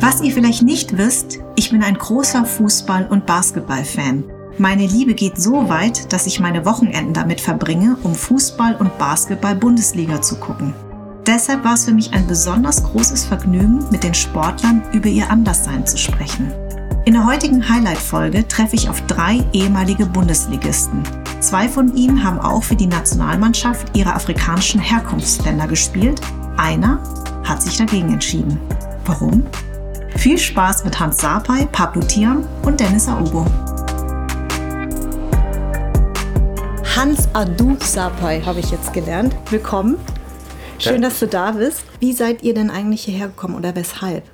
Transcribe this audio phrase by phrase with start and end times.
[0.00, 4.24] Was ihr vielleicht nicht wisst, ich bin ein großer Fußball- und Basketball-Fan.
[4.56, 9.54] Meine Liebe geht so weit, dass ich meine Wochenenden damit verbringe, um Fußball und Basketball
[9.54, 10.72] Bundesliga zu gucken.
[11.26, 15.86] Deshalb war es für mich ein besonders großes Vergnügen, mit den Sportlern über ihr Anderssein
[15.86, 16.50] zu sprechen.
[17.04, 21.02] In der heutigen Highlight-Folge treffe ich auf drei ehemalige Bundesligisten.
[21.40, 26.22] Zwei von ihnen haben auch für die Nationalmannschaft ihrer afrikanischen Herkunftsländer gespielt.
[26.56, 27.02] Einer
[27.44, 28.58] hat sich dagegen entschieden.
[29.04, 29.44] Warum?
[30.16, 33.46] Viel Spaß mit Hans Sapai, Pablo Tiam und Dennis Aogo.
[36.96, 39.34] Hans Adu Sapai habe ich jetzt gelernt.
[39.50, 39.96] Willkommen.
[40.78, 41.82] Schön, dass du da bist.
[42.00, 44.24] Wie seid ihr denn eigentlich hierher gekommen oder weshalb?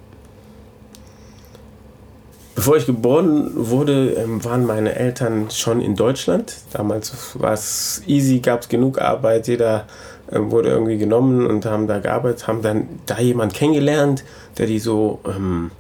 [2.56, 6.56] Bevor ich geboren wurde, ähm, waren meine Eltern schon in Deutschland.
[6.73, 9.87] Damals war es easy, gab es genug Arbeit, jeder
[10.30, 14.25] wurde irgendwie genommen und haben da gearbeitet, haben dann da jemand kennengelernt,
[14.59, 15.71] der die so ähm,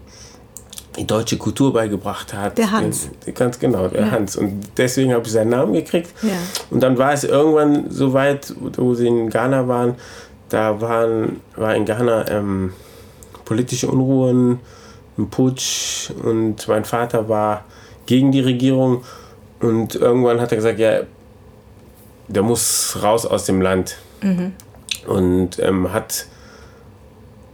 [0.96, 2.56] die deutsche Kultur beigebracht hat.
[2.58, 3.10] Der Hans.
[3.34, 4.10] Ganz genau, der ja.
[4.10, 4.36] Hans.
[4.36, 6.10] Und deswegen habe ich seinen Namen gekriegt.
[6.22, 6.32] Ja.
[6.70, 9.94] Und dann war es irgendwann so weit, wo sie in Ghana waren,
[10.48, 12.72] da waren, war in Ghana ähm,
[13.44, 14.60] politische Unruhen,
[15.18, 17.64] ein Putsch und mein Vater war
[18.06, 19.02] gegen die Regierung
[19.60, 21.00] und irgendwann hat er gesagt, ja,
[22.28, 24.52] der muss raus aus dem Land mhm.
[25.06, 26.26] und ähm, hat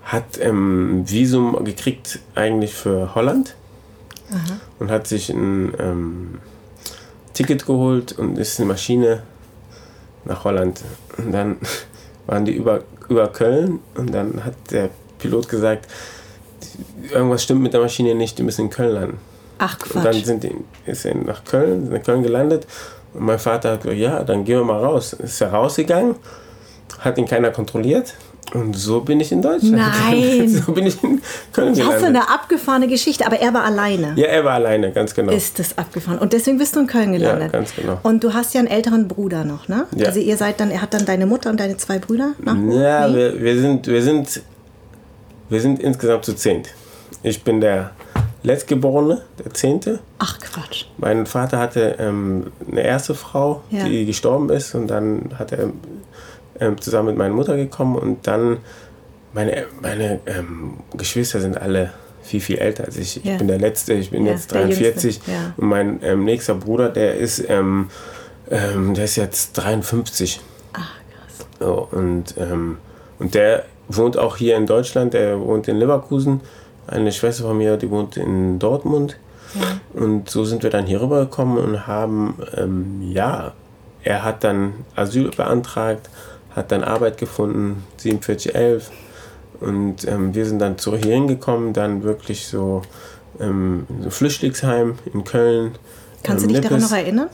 [0.04, 3.54] hat ähm, Visum gekriegt eigentlich für Holland
[4.30, 4.58] Aha.
[4.78, 6.38] und hat sich ein ähm,
[7.32, 9.22] Ticket geholt und ist in Maschine
[10.24, 10.82] nach Holland
[11.18, 11.56] und dann
[12.26, 15.88] waren die über, über Köln und dann hat der Pilot gesagt,
[17.10, 19.18] irgendwas stimmt mit der Maschine nicht, die müssen in Köln landen.
[19.58, 19.94] Ach Quatsch.
[19.96, 20.54] Und dann sind die,
[20.86, 22.66] ist er nach Köln, nach Köln gelandet
[23.14, 25.12] und mein Vater hat gesagt, ja, dann gehen wir mal raus.
[25.12, 26.16] Ist er rausgegangen,
[27.02, 28.14] hat ihn keiner kontrolliert
[28.54, 29.76] und so bin ich in Deutschland.
[29.76, 30.48] Nein.
[30.66, 31.22] so bin ich in
[31.52, 31.94] Köln gelandet.
[31.94, 34.12] Das ist eine abgefahrene Geschichte, aber er war alleine.
[34.16, 35.32] Ja, er war alleine, ganz genau.
[35.32, 36.18] Ist das abgefahren.
[36.18, 37.52] Und deswegen bist du in Köln gelandet.
[37.52, 37.98] Ja, ganz genau.
[38.02, 39.86] Und du hast ja einen älteren Bruder noch, ne?
[39.96, 40.08] Ja.
[40.08, 43.12] Also ihr seid dann, er hat dann deine Mutter und deine zwei Brüder nach Ja,
[43.14, 44.42] wir, wir, sind, wir, sind,
[45.48, 46.68] wir sind insgesamt zu zehnt.
[47.22, 47.92] Ich bin der
[48.42, 50.00] Letztgeborene, der Zehnte.
[50.18, 50.86] Ach Quatsch.
[50.98, 53.84] Mein Vater hatte ähm, eine erste Frau, Ja.
[53.84, 55.70] die gestorben ist und dann hat er
[56.60, 58.58] ähm, zusammen mit meiner Mutter gekommen und dann
[59.32, 61.92] meine, meine ähm, Geschwister sind alle
[62.22, 63.16] viel, viel älter als ich.
[63.18, 63.36] Ich Ja.
[63.38, 65.54] bin der Letzte, ich bin Ja, jetzt der Jüngste, 43 ja.
[65.56, 67.88] und mein ähm, nächster Bruder, der ist, ähm,
[68.50, 70.40] ähm, der ist jetzt 53.
[70.74, 71.46] Ach krass.
[71.58, 72.78] So, und, ähm,
[73.18, 76.40] und der wohnt auch hier in Deutschland, der wohnt in Leverkusen.
[76.86, 79.16] Eine Schwester von mir, die wohnt in Dortmund.
[79.92, 82.34] Und so sind wir dann hier rübergekommen und haben,
[83.12, 83.52] ja,
[84.02, 86.08] er hat dann Asyl beantragt,
[86.54, 88.90] hat dann Arbeit gefunden, 4711.
[89.60, 92.82] Und ähm, wir sind dann zurück hier hingekommen, dann wirklich so
[93.40, 95.72] ähm, so Flüchtlingsheim in Köln.
[96.22, 96.90] Kannst ähm, du dich daran Nippes.
[96.90, 97.28] noch erinnern?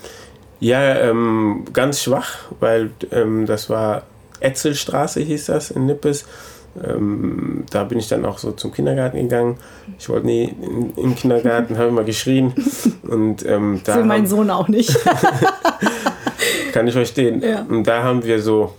[0.61, 4.03] Ja, ähm, ganz schwach, weil ähm, das war
[4.41, 6.25] Etzelstraße hieß das in Nippes.
[6.85, 9.56] Ähm, da bin ich dann auch so zum Kindergarten gegangen.
[9.99, 12.53] Ich wollte nie in, im Kindergarten, habe immer geschrien.
[13.03, 14.97] Und ähm, da Für meinen Sohn auch nicht.
[16.73, 17.43] kann ich verstehen.
[17.43, 17.67] Ja.
[17.69, 18.75] Und da haben wir so,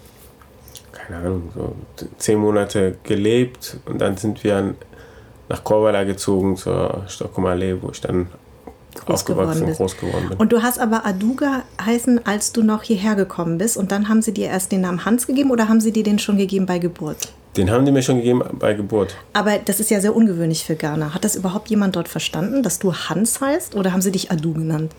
[1.09, 1.75] keine Ahnung, so
[2.18, 4.75] zehn Monate gelebt und dann sind wir
[5.50, 8.28] nach Korwala gezogen zur Stockholmer Allee, wo ich dann
[9.06, 9.80] Groß geworden aufgewachsen und bist.
[9.80, 10.38] groß geworden bin.
[10.38, 13.78] Und du hast aber Aduga heißen, als du noch hierher gekommen bist.
[13.78, 16.20] Und dann haben sie dir erst den Namen Hans gegeben oder haben sie dir den
[16.20, 17.31] schon gegeben bei Geburt?
[17.56, 19.16] Den haben die mir schon gegeben bei Geburt.
[19.34, 21.14] Aber das ist ja sehr ungewöhnlich für Ghana.
[21.14, 24.53] Hat das überhaupt jemand dort verstanden, dass du Hans heißt oder haben sie dich Adu
[24.53, 24.94] genannt?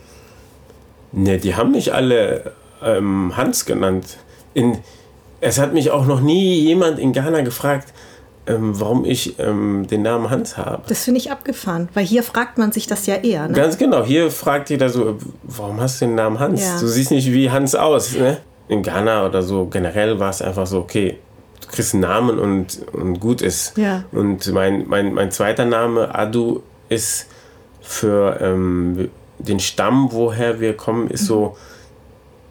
[1.13, 4.19] Ne, die haben mich alle ähm, Hans genannt.
[4.55, 4.79] In,
[5.41, 7.93] es hat mich auch noch nie jemand in Ghana gefragt,
[8.47, 10.83] ähm, warum ich ähm, den Namen Hans habe.
[10.87, 13.49] Das finde ich abgefahren, weil hier fragt man sich das ja eher.
[13.49, 13.55] Ne?
[13.55, 16.63] Ganz genau, hier fragt jeder so, warum hast du den Namen Hans?
[16.63, 16.81] Ja.
[16.81, 18.15] Du siehst nicht wie Hans aus.
[18.15, 18.39] Ne?
[18.69, 21.19] In Ghana oder so generell war es einfach so, okay,
[21.61, 23.77] du kriegst einen Namen und, und gut ist.
[23.77, 24.05] Ja.
[24.13, 27.27] Und mein, mein, mein zweiter Name, Adu, ist
[27.81, 31.57] für ähm, den Stamm, woher wir kommen, ist so,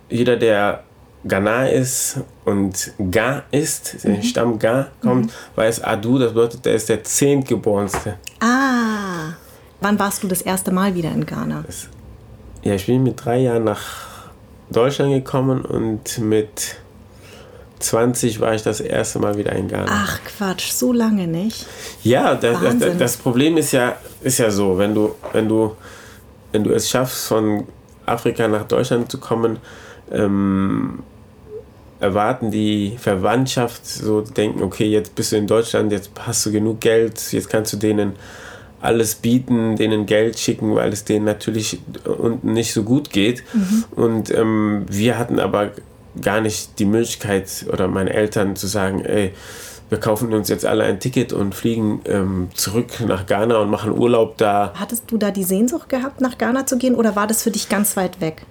[0.10, 0.84] jeder, der
[1.26, 6.90] Ghana ist und Ga ist, der Stamm Ga kommt, weiß Adu, das bedeutet, der ist
[6.90, 8.16] der Zehntgeborenste.
[8.40, 9.34] Ah,
[9.82, 11.64] wann warst du das erste Mal wieder in Ghana?
[12.64, 13.82] Ja, ich bin mit drei Jahren nach
[14.70, 16.78] Deutschland gekommen und mit
[17.80, 19.88] 20 war ich das erste Mal wieder in Ghana.
[19.90, 21.66] Ach Quatsch, so lange nicht.
[22.04, 25.76] Ja, das, das, das Problem ist ja, ist ja so, wenn du, wenn du,
[26.52, 27.68] wenn du es schaffst, von
[28.06, 29.60] Afrika nach Deutschland zu kommen,
[30.12, 31.04] ähm,
[32.00, 36.80] erwarten die Verwandtschaft so, denken, okay, jetzt bist du in Deutschland, jetzt hast du genug
[36.80, 38.14] Geld, jetzt kannst du denen
[38.82, 43.44] alles bieten, denen Geld schicken, weil es denen natürlich unten nicht so gut geht.
[43.54, 43.84] Mhm.
[43.92, 45.72] Und ähm, wir hatten aber
[46.22, 49.34] gar nicht die Möglichkeit oder meine Eltern zu sagen, ey,
[49.90, 53.92] wir kaufen uns jetzt alle ein Ticket und fliegen ähm, zurück nach Ghana und machen
[53.92, 54.72] Urlaub da.
[54.76, 57.70] Hattest du da die Sehnsucht gehabt, nach Ghana zu gehen oder war das für dich
[57.70, 58.46] ganz weit weg?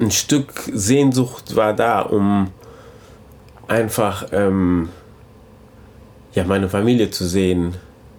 [0.00, 2.50] Ein Stück Sehnsucht war da, um
[3.68, 4.88] einfach ähm,
[6.34, 7.74] ja, meine Familie zu sehen.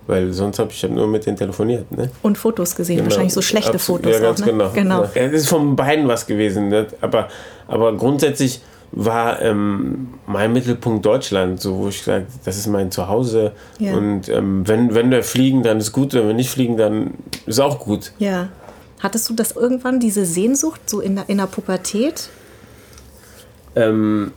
[0.08, 1.92] Weil sonst habe ich ja nur mit denen telefoniert.
[1.92, 2.12] Ne?
[2.22, 3.10] Und Fotos gesehen, genau.
[3.10, 4.04] wahrscheinlich so schlechte Absolut.
[4.04, 4.20] Fotos.
[4.20, 4.52] Ja, ganz auch, ne?
[4.52, 4.72] genau.
[4.74, 5.04] genau.
[5.16, 6.70] Ja, es ist von beiden was gewesen.
[6.70, 6.86] Ne?
[7.02, 7.28] Aber,
[7.68, 8.62] aber grundsätzlich
[8.92, 13.54] war ähm, mein Mittelpunkt Deutschland, so wo ich gesagt das ist mein Zuhause.
[13.80, 13.96] Ja.
[13.96, 16.14] Und ähm, wenn, wenn wir fliegen, dann ist gut.
[16.14, 17.16] Wenn wir nicht fliegen, dann
[17.48, 18.12] ist auch gut.
[18.20, 18.50] Ja.
[19.00, 22.30] Hattest du das irgendwann, diese Sehnsucht, so in der, in der Pubertät?
[23.76, 24.32] Ähm,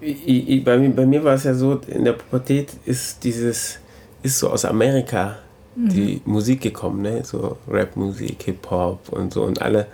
[0.00, 3.78] ich, ich, bei, mir, bei mir war es ja so, in der Pubertät ist dieses,
[4.22, 5.38] ist so aus Amerika
[5.74, 5.88] mhm.
[5.88, 7.24] die Musik gekommen, ne?
[7.24, 9.86] So Rapmusik, Hip-Hop und so und alle,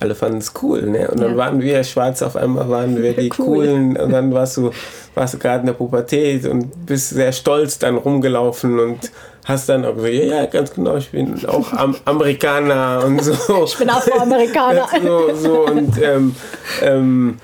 [0.00, 1.10] alle fanden es cool, ne?
[1.10, 1.36] Und dann ja.
[1.36, 3.46] waren wir schwarz, auf einmal waren wir die cool.
[3.46, 4.70] coolen und dann warst du,
[5.14, 9.10] warst du gerade in der Pubertät und bist sehr stolz dann rumgelaufen und
[9.48, 13.64] hast dann auch gesagt, ja, ja, ganz genau, ich bin auch Am Amerikaner und so.
[13.64, 14.86] Ich bin auch Amerikaner.
[15.02, 16.36] so, so und ähm,
[16.82, 17.38] ähm,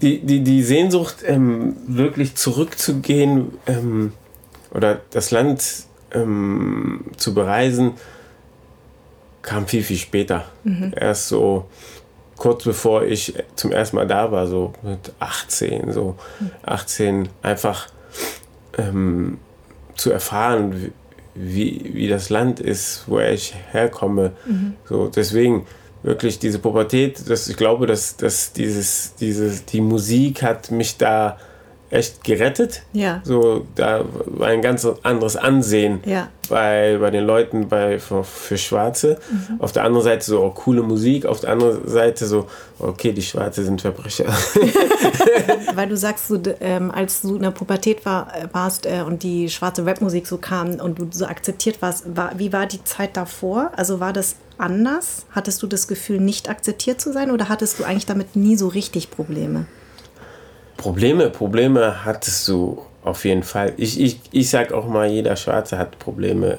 [0.00, 4.12] die, die, die Sehnsucht, ähm, wirklich zurückzugehen ähm,
[4.72, 5.64] oder das Land
[6.12, 7.94] ähm, zu bereisen,
[9.42, 10.44] kam viel, viel später.
[10.62, 10.92] Mhm.
[10.96, 11.66] Erst so
[12.36, 16.16] kurz bevor ich zum ersten Mal da war, so mit 18, so
[16.64, 17.88] 18, einfach
[18.78, 19.38] ähm,
[19.96, 20.92] zu erfahren,
[21.34, 24.32] wie, wie das Land ist, woher ich herkomme.
[24.46, 24.74] Mhm.
[24.84, 25.66] So, deswegen
[26.02, 31.38] wirklich diese Pubertät, dass ich glaube, dass, dass dieses, dieses, die Musik hat mich da
[31.92, 32.82] echt gerettet.
[32.92, 33.20] Ja.
[33.22, 36.28] So, da war ein ganz anderes Ansehen ja.
[36.48, 39.18] bei, bei den Leuten bei, für, für Schwarze.
[39.30, 39.60] Mhm.
[39.60, 42.48] Auf der anderen Seite so oh, coole Musik, auf der anderen Seite so,
[42.78, 44.24] okay, die Schwarze sind Verbrecher.
[45.74, 49.22] Weil du sagst, so, ähm, als du in der Pubertät war, äh, warst äh, und
[49.22, 53.18] die schwarze Rapmusik so kam und du so akzeptiert warst, war, wie war die Zeit
[53.18, 53.70] davor?
[53.76, 55.26] Also war das anders?
[55.30, 58.68] Hattest du das Gefühl, nicht akzeptiert zu sein oder hattest du eigentlich damit nie so
[58.68, 59.66] richtig Probleme?
[60.76, 63.72] Probleme, Probleme hattest du auf jeden Fall.
[63.76, 66.58] Ich, ich, ich sag auch mal, jeder Schwarze hat Probleme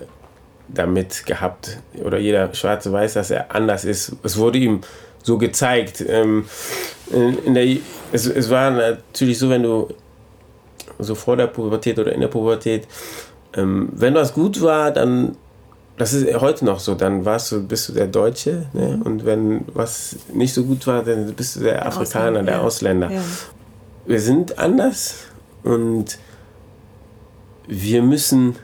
[0.68, 1.78] damit gehabt.
[2.04, 4.14] Oder jeder Schwarze weiß, dass er anders ist.
[4.24, 4.82] Es wurde ihm
[5.22, 6.04] so gezeigt.
[6.08, 6.46] Ähm,
[7.12, 7.78] in, der,
[8.12, 9.90] es, es war natürlich so, wenn du
[11.00, 12.88] so vor der Pubertät oder in der Pubertät,
[13.56, 15.38] ähm, wenn was gut war, dann,
[15.98, 18.66] das ist heute noch so, dann warst du, bist du der Deutsche.
[18.74, 18.98] Ne?
[18.98, 19.02] Mhm.
[19.04, 22.56] Und wenn was nicht so gut war, dann bist du der, der Afrikaner, Ausländer, der
[22.56, 22.62] ja.
[22.62, 23.12] Ausländer.
[23.12, 23.22] Ja
[24.06, 25.28] wir sind anders
[25.64, 26.18] und
[27.68, 28.56] wir müssen,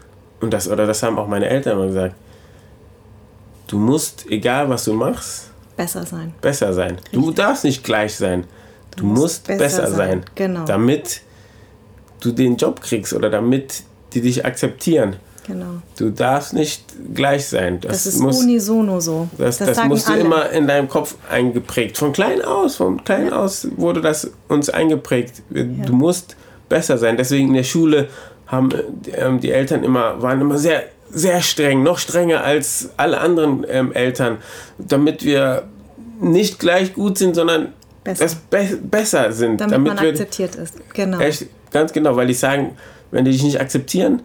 [0.41, 2.15] und das, oder das haben auch meine Eltern immer gesagt,
[3.67, 6.33] du musst, egal was du machst, besser sein.
[6.41, 6.95] Besser sein.
[6.95, 7.11] Richtig.
[7.13, 8.45] Du darfst nicht gleich sein.
[8.91, 10.09] Du, du musst, musst, besser, besser sein.
[10.09, 10.25] sein.
[10.35, 10.65] Genau.
[10.65, 11.21] Damit
[12.19, 13.83] du den Job kriegst oder damit
[14.13, 15.17] die dich akzeptieren.
[15.49, 15.81] Genau.
[15.97, 16.83] Du darfst nicht
[17.15, 17.81] gleich sein.
[17.81, 19.27] Das, das ist muss, unisono so.
[19.35, 20.21] Das, das, das musst du alle.
[20.21, 21.97] immer in deinem Kopf eingeprägt.
[21.97, 23.31] Von klein aus, von klein ja.
[23.31, 25.41] aus wurde das uns eingeprägt.
[25.49, 25.63] Ja.
[25.63, 26.35] Du musst
[26.69, 27.17] besser sein.
[27.17, 28.09] Deswegen in der Schule
[28.45, 28.69] haben
[29.15, 33.91] ähm, die Eltern immer, waren immer sehr, sehr streng, noch strenger als alle anderen ähm,
[33.91, 34.37] Eltern,
[34.77, 35.63] damit wir
[36.21, 39.59] nicht gleich gut sind, sondern besser, be besser sind.
[39.61, 40.75] Damit, damit man akzeptiert ist.
[40.93, 41.17] Genau.
[41.19, 42.77] Echt, ganz genau, weil die sagen,
[43.09, 44.21] wenn die dich nicht akzeptieren,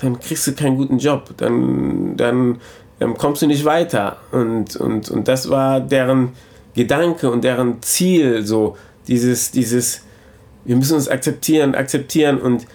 [0.00, 2.60] dann kriegst du keinen guten Job, dann, dann
[3.00, 4.16] ähm, kommst du nicht weiter.
[4.30, 6.32] Und, und, und das war deren
[6.74, 8.76] Gedanke und deren Ziel, so
[9.08, 10.02] dieses, dieses,
[10.64, 12.40] wir müssen uns akzeptieren, akzeptieren.
[12.40, 12.66] Und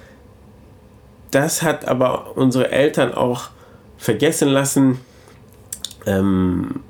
[1.31, 3.49] das hat aber unsere Eltern auch
[3.97, 4.99] vergessen lassen,
[6.05, 6.81] ähm,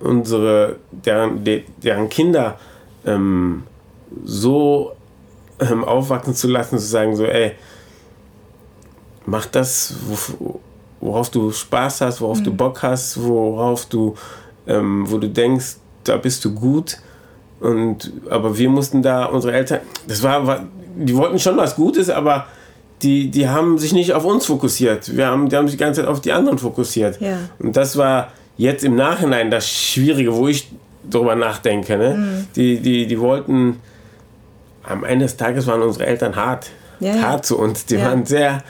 [0.00, 2.58] unsere, deren, deren Kinder
[3.04, 3.64] ähm,
[4.24, 4.92] so
[5.58, 7.52] ähm, aufwachsen zu lassen, zu sagen, so, ey,
[9.26, 9.94] mach das,
[11.00, 12.44] worauf du Spaß hast, worauf mhm.
[12.44, 14.14] du Bock hast, worauf du,
[14.66, 16.98] ähm, wo du denkst, da bist du gut.
[17.60, 20.64] Und, aber wir mussten da, unsere Eltern, das war, war
[20.96, 22.46] die wollten schon was Gutes, aber
[23.02, 25.16] die, die haben sich nicht auf uns fokussiert.
[25.16, 27.20] Wir haben, die haben sich die ganze Zeit auf die anderen fokussiert.
[27.20, 27.38] Ja.
[27.58, 30.70] Und das war jetzt im Nachhinein das Schwierige, wo ich
[31.02, 31.96] darüber nachdenke.
[31.96, 32.14] Ne?
[32.14, 32.46] Mhm.
[32.54, 33.80] Die, die, die wollten,
[34.84, 36.70] am Ende des Tages waren unsere Eltern hart.
[37.00, 37.42] Ja, hart ja.
[37.42, 37.86] zu uns.
[37.86, 38.62] Die waren sehr,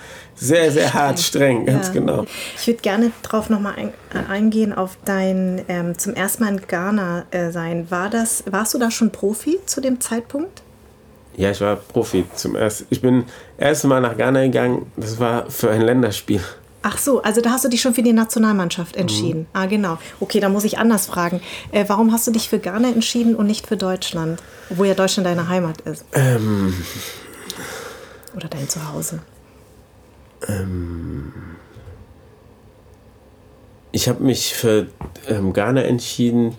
[0.42, 1.92] sehr, sehr hart, streng, ganz ja.
[1.94, 2.26] genau.
[2.56, 6.60] Ich würde gerne darauf nochmal ein, äh, eingehen, auf dein ähm, zum ersten Mal in
[6.66, 7.90] Ghana äh, sein.
[7.90, 10.62] War das, warst du da schon Profi zu dem Zeitpunkt?
[11.36, 12.86] Ja, ich war Profi zum ersten.
[12.90, 13.24] Ich bin
[13.56, 14.90] erst Mal nach Ghana gegangen.
[14.96, 16.42] Das war für ein Länderspiel.
[16.82, 19.40] Ach so, also da hast du dich schon für die Nationalmannschaft entschieden.
[19.40, 19.46] Mhm.
[19.52, 19.98] Ah, genau.
[20.18, 21.40] Okay, da muss ich anders fragen.
[21.70, 24.42] Äh, warum hast du dich für Ghana entschieden und nicht für Deutschland?
[24.68, 26.04] Obwohl ja Deutschland deine Heimat ist.
[26.12, 26.74] Ähm,
[28.34, 29.20] Oder dein Zuhause.
[30.48, 31.32] Ähm,
[33.92, 34.86] ich habe mich für
[35.28, 36.56] ähm, Ghana entschieden,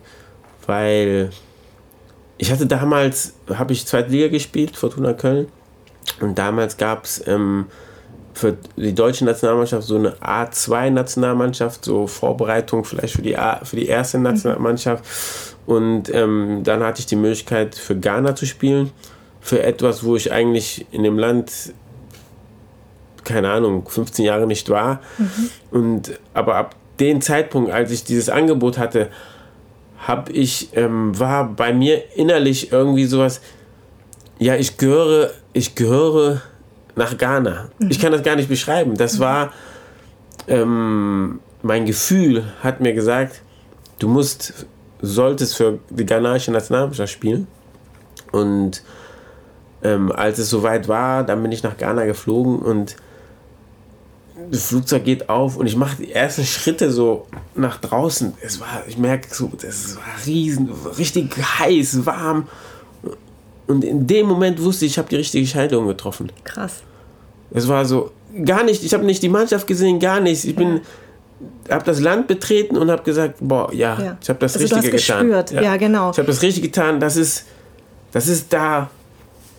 [0.68, 1.32] weil
[2.38, 5.48] ich hatte damals, habe ich zweite Liga gespielt, Fortuna Köln.
[6.20, 7.66] Und damals gab es ähm,
[8.34, 13.88] für die deutsche Nationalmannschaft so eine A2-Nationalmannschaft, so Vorbereitung vielleicht für die, A, für die
[13.88, 14.24] erste mhm.
[14.24, 15.04] Nationalmannschaft.
[15.66, 18.92] Und ähm, dann hatte ich die Möglichkeit für Ghana zu spielen,
[19.40, 21.74] für etwas, wo ich eigentlich in dem Land
[23.24, 25.02] keine Ahnung, 15 Jahre nicht war.
[25.18, 25.50] Mhm.
[25.72, 29.10] Und aber ab dem Zeitpunkt, als ich dieses Angebot hatte,
[30.08, 33.42] habe ich, ähm, war bei mir innerlich irgendwie sowas,
[34.38, 36.42] ja, ich gehöre, ich gehöre
[36.96, 37.70] nach Ghana.
[37.80, 37.90] Mhm.
[37.90, 38.96] Ich kann das gar nicht beschreiben.
[38.96, 39.20] Das mhm.
[39.20, 39.54] war,
[40.48, 43.42] ähm, mein Gefühl hat mir gesagt,
[44.00, 44.66] du musst,
[45.02, 47.48] solltest für die ghanaische Nationalmannschaft spielen.
[48.32, 48.84] Und
[49.84, 52.96] ähm, als es soweit war, dann bin ich nach Ghana geflogen und
[54.52, 58.34] das Flugzeug geht auf und ich mache die ersten Schritte so nach draußen.
[58.42, 62.48] Es war, ich merke so, das war riesen, richtig heiß, warm.
[63.68, 66.32] Und in dem Moment wusste ich, ich habe die richtige Entscheidung getroffen.
[66.44, 66.84] Krass.
[67.52, 68.12] Es war so,
[68.46, 70.44] gar nicht, ich habe nicht die Mannschaft gesehen, gar nichts.
[70.44, 70.82] Ich bin,
[71.70, 74.18] habe das Land betreten und habe gesagt, boah, ja, ja.
[74.22, 75.30] ich habe das also Richtige getan.
[75.30, 75.62] Ja.
[75.62, 76.12] ja, genau.
[76.12, 77.46] Ich habe das Richtige getan, das ist,
[78.12, 78.90] das ist da,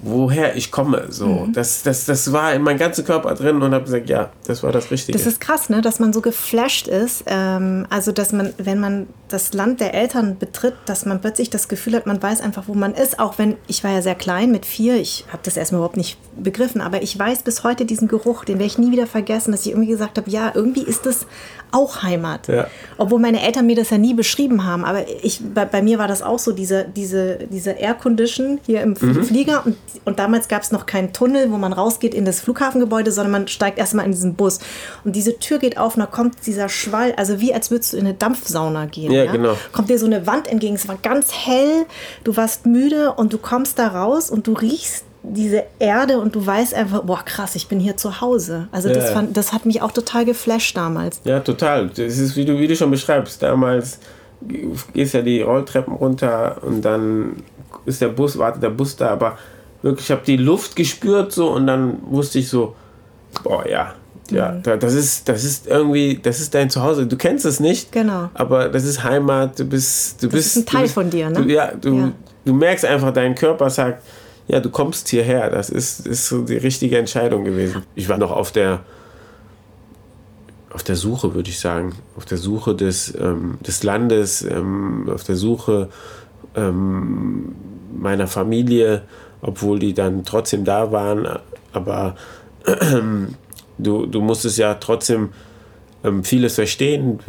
[0.05, 1.07] woher ich komme.
[1.09, 1.53] So, mhm.
[1.53, 4.71] das, das, das war in meinem ganzen Körper drin und habe gesagt, ja, das war
[4.71, 5.17] das Richtige.
[5.17, 5.81] Das ist krass, ne?
[5.81, 7.25] dass man so geflasht ist.
[7.27, 11.69] Ähm, also, dass man, wenn man das Land der Eltern betritt, dass man plötzlich das
[11.69, 13.19] Gefühl hat, man weiß einfach, wo man ist.
[13.19, 16.19] Auch wenn, ich war ja sehr klein mit vier, ich habe das erstmal überhaupt nicht
[16.37, 19.63] begriffen, aber ich weiß bis heute diesen Geruch, den werde ich nie wieder vergessen, dass
[19.63, 21.27] ich irgendwie gesagt habe, ja, irgendwie ist das
[21.75, 22.49] auch Heimat.
[22.49, 22.69] Ja.
[22.97, 26.09] Obwohl meine Eltern mir das ja nie beschrieben haben, aber ich, bei, bei mir war
[26.09, 29.25] das auch so, diese, diese, diese Air Condition hier im mhm.
[29.25, 33.11] Flieger und, und damals gab es noch keinen Tunnel, wo man rausgeht in das Flughafengebäude,
[33.11, 34.61] sondern man steigt erstmal in diesen Bus
[35.05, 37.97] und diese Tür geht auf und da kommt dieser Schwall, also wie als würdest du
[37.97, 39.11] in eine Dampfsauna gehen.
[39.11, 39.33] Ja, ja?
[39.33, 39.57] genau.
[39.73, 41.87] Kommt dir so eine Wand entgegen, es war ganz hell,
[42.23, 46.45] du warst müde und du kommst da raus und du riechst diese Erde und du
[46.45, 48.69] weißt einfach, boah, krass, ich bin hier zu Hause.
[48.73, 48.95] Also ja.
[48.95, 51.21] das, fand, das hat mich auch total geflasht damals.
[51.25, 51.89] Ja, total.
[51.89, 53.99] Das ist, wie du, wie du schon beschreibst, damals
[54.93, 57.37] gehst ja die Rolltreppen runter und dann
[57.87, 59.39] ist der Bus, wartet der Bus da, aber
[59.81, 62.75] wirklich, ich habe die Luft gespürt so und dann wusste ich so,
[63.43, 63.95] boah, ja,
[64.31, 64.81] ja, mhm.
[64.81, 67.07] das ist, das ist irgendwie, das ist dein Zuhause.
[67.07, 68.31] Du kennst es nicht, genau.
[68.35, 69.59] aber das ist Heimat.
[69.59, 71.43] Du bist, du das bist ist ein Teil bist, von dir, ne?
[71.43, 72.13] Du, ja, du, ja.
[72.45, 74.03] du merkst einfach, dein Körper sagt,
[74.47, 75.51] ja, du kommst hierher.
[75.51, 77.83] Das ist, ist so die richtige Entscheidung gewesen.
[77.95, 78.81] Ich war noch auf der,
[80.71, 81.95] auf der Suche, würde ich sagen.
[82.17, 85.89] Auf der Suche des, ähm, des Landes, ähm, auf der Suche
[86.55, 87.55] ähm,
[87.97, 89.03] meiner Familie,
[89.41, 91.27] obwohl die dann trotzdem da waren.
[91.73, 92.17] Aber
[93.79, 95.31] du, du musstest ja trotzdem
[96.03, 97.21] ähm, vieles verstehen,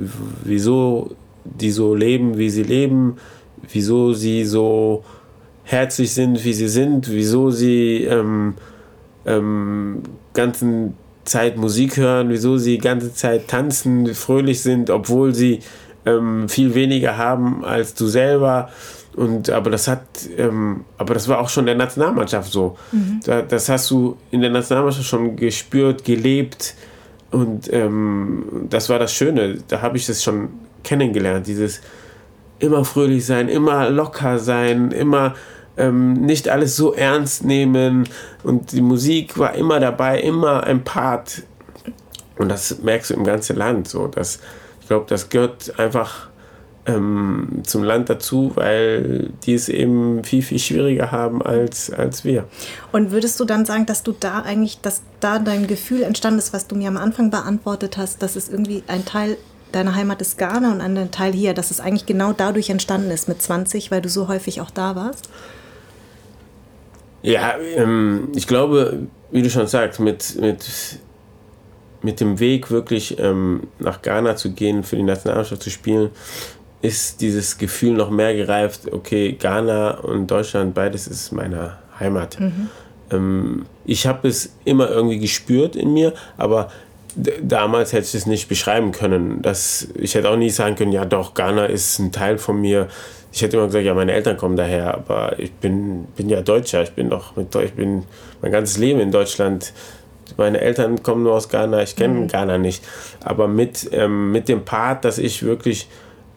[0.43, 3.17] wieso die so leben, wie sie leben,
[3.71, 5.03] wieso sie so
[5.65, 8.53] herzlich sind, wie sie sind, wieso sie ähm,
[9.25, 10.03] ähm,
[10.33, 10.93] ganzen
[11.25, 15.59] Zeit Musik hören, wieso sie die ganze Zeit tanzen, fröhlich sind, obwohl sie
[16.05, 18.69] ähm, viel weniger haben als du selber.
[19.15, 20.03] Und aber das hat,
[20.37, 22.77] ähm, aber das war auch schon der Nationalmannschaft so.
[22.91, 23.21] Mhm.
[23.25, 26.75] Da, das hast du in der Nationalmannschaft schon gespürt, gelebt.
[27.31, 29.57] Und ähm, das war das Schöne.
[29.67, 30.49] Da habe ich das schon
[30.83, 31.47] kennengelernt.
[31.47, 31.81] Dieses
[32.59, 35.33] immer fröhlich sein, immer locker sein, immer
[35.77, 38.07] ähm, nicht alles so ernst nehmen
[38.43, 41.43] und die Musik war immer dabei, immer ein Part.
[42.37, 44.07] Und das merkst du im ganzen Land so.
[44.07, 44.39] Dass,
[44.81, 46.29] ich glaube, das gehört einfach
[46.85, 52.45] ähm, zum Land dazu, weil die es eben viel, viel schwieriger haben als, als wir.
[52.91, 56.53] Und würdest du dann sagen, dass du da eigentlich, dass da dein Gefühl entstanden ist,
[56.53, 59.37] was du mir am Anfang beantwortet hast, dass es irgendwie ein Teil
[59.71, 63.27] deiner Heimat ist Ghana und ein Teil hier, dass es eigentlich genau dadurch entstanden ist
[63.27, 65.29] mit 20, weil du so häufig auch da warst?
[67.25, 70.65] Ja, ähm, ich glaube, wie du schon sagst, mit, mit,
[72.01, 76.11] mit dem Weg wirklich ähm, nach Ghana zu gehen, für die Nationalmannschaft zu spielen,
[76.81, 82.39] ist dieses Gefühl noch mehr gereift, okay, Ghana und Deutschland, beides ist meine Heimat.
[82.39, 82.69] Mhm.
[83.11, 86.69] Ähm, ich habe es immer irgendwie gespürt in mir, aber
[87.41, 89.41] damals hätte ich es nicht beschreiben können.
[89.41, 92.87] Das, ich hätte auch nie sagen können, ja doch, Ghana ist ein Teil von mir.
[93.35, 96.83] Ich hätte immer gesagt, ja, meine Eltern kommen daher, aber ich bin, bin ja Deutscher.
[96.83, 98.03] Ich bin doch mit ich bin
[98.41, 99.73] mein ganzes Leben in Deutschland.
[100.37, 102.27] Meine Eltern kommen nur aus Ghana, ich kenne mhm.
[102.29, 102.81] Ghana nicht.
[103.25, 105.89] Aber mit, ähm, mit dem Part, dass ich wirklich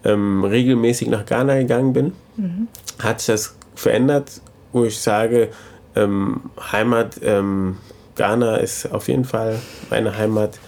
[0.05, 2.67] ähm, regelmäßig nach Ghana gegangen bin, mhm.
[2.99, 4.41] hat sich das verändert,
[4.73, 5.51] wo ich sage,
[5.95, 7.77] ähm, Heimat, ähm,
[8.17, 10.59] Ghana ist auf jeden Fall meine Heimat.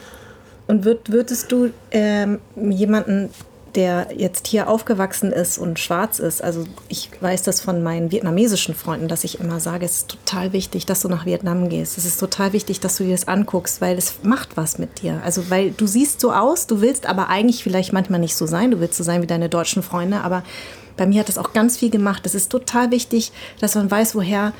[0.69, 3.31] Und würd, würdest du ähm, jemanden,
[3.75, 8.75] der jetzt hier aufgewachsen ist und schwarz ist, also ich weiß das von meinen vietnamesischen
[8.75, 11.99] Freunden, dass ich immer sage, es ist total wichtig, dass du nach Vietnam gehst.
[11.99, 15.21] Es ist total wichtig, dass du dir das anguckst, weil es macht was mit dir.
[15.25, 18.71] Also weil du siehst so aus, du willst aber eigentlich vielleicht manchmal nicht so sein,
[18.71, 20.43] du willst so sein wie deine deutschen Freunde, aber
[20.97, 22.27] bei mir hat das auch ganz viel gemacht.
[22.27, 24.53] Es ist total wichtig, dass man weiß, woher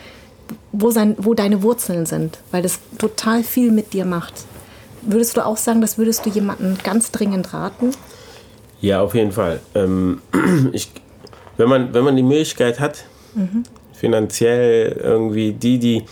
[0.73, 4.35] wo, sein, wo deine Wurzeln sind, weil das total viel mit dir macht.
[5.03, 7.93] Würdest du auch sagen, das würdest du jemandem ganz dringend raten?
[8.81, 9.61] Ja, auf jeden Fall.
[9.75, 10.21] Ähm,
[10.73, 10.91] ich,
[11.57, 13.65] wenn, man, wenn man die Möglichkeit hat, mhm.
[13.93, 16.05] finanziell irgendwie die, die,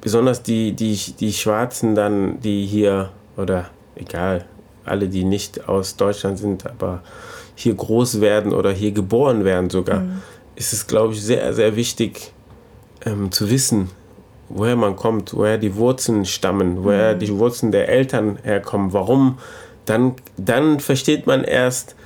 [0.00, 4.46] besonders die, die, die Schwarzen dann, die hier, oder egal,
[4.84, 7.02] alle, die nicht aus Deutschland sind, aber
[7.54, 10.22] hier groß werden oder hier geboren werden sogar, mhm.
[10.56, 12.32] ist es, glaube ich, sehr, sehr wichtig,
[13.04, 13.90] ähm, zu wissen,
[14.48, 17.18] woher man kommt, woher die Wurzeln stammen, woher mhm.
[17.20, 19.38] die Wurzeln der Eltern herkommen, warum,
[19.84, 21.96] dann, dann versteht man erst,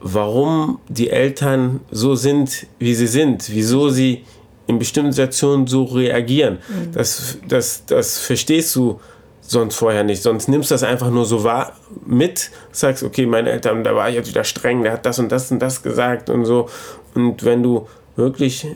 [0.00, 4.24] warum die Eltern so sind, wie sie sind, wieso sie
[4.66, 6.58] in bestimmten Situationen so reagieren.
[6.68, 6.92] Mhm.
[6.92, 9.00] Das, das, das verstehst du
[9.40, 10.22] sonst vorher nicht.
[10.22, 11.72] Sonst nimmst du das einfach nur so wahr
[12.04, 15.30] mit, sagst, okay, meine Eltern, da war ich jetzt wieder streng, der hat das und
[15.30, 16.68] das und das gesagt und so.
[17.14, 17.86] Und wenn du
[18.16, 18.66] wirklich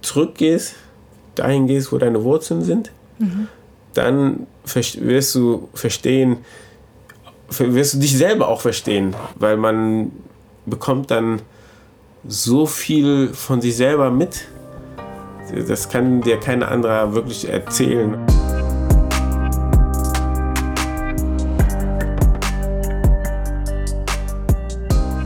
[0.00, 0.74] zurückgehst,
[1.34, 3.48] dahin gehst, wo deine Wurzeln sind, mhm.
[3.92, 6.38] dann wirst du verstehen,
[7.48, 10.12] wirst du dich selber auch verstehen, weil man
[10.66, 11.42] bekommt dann
[12.26, 14.46] so viel von sich selber mit.
[15.68, 18.16] Das kann dir kein anderer wirklich erzählen.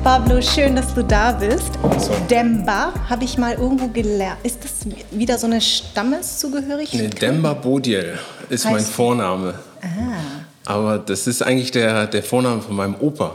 [0.04, 1.70] Pablo, schön, dass du da bist.
[1.98, 2.12] So.
[2.28, 4.38] Demba habe ich mal irgendwo gelernt.
[4.42, 4.72] Ist das
[5.10, 7.00] wieder so eine Stammeszugehörigkeit?
[7.00, 9.54] Nee, Demba Bodiel ist heißt mein Vorname.
[9.82, 10.39] Ah.
[10.70, 13.34] Aber das ist eigentlich der, der Vorname von meinem Opa.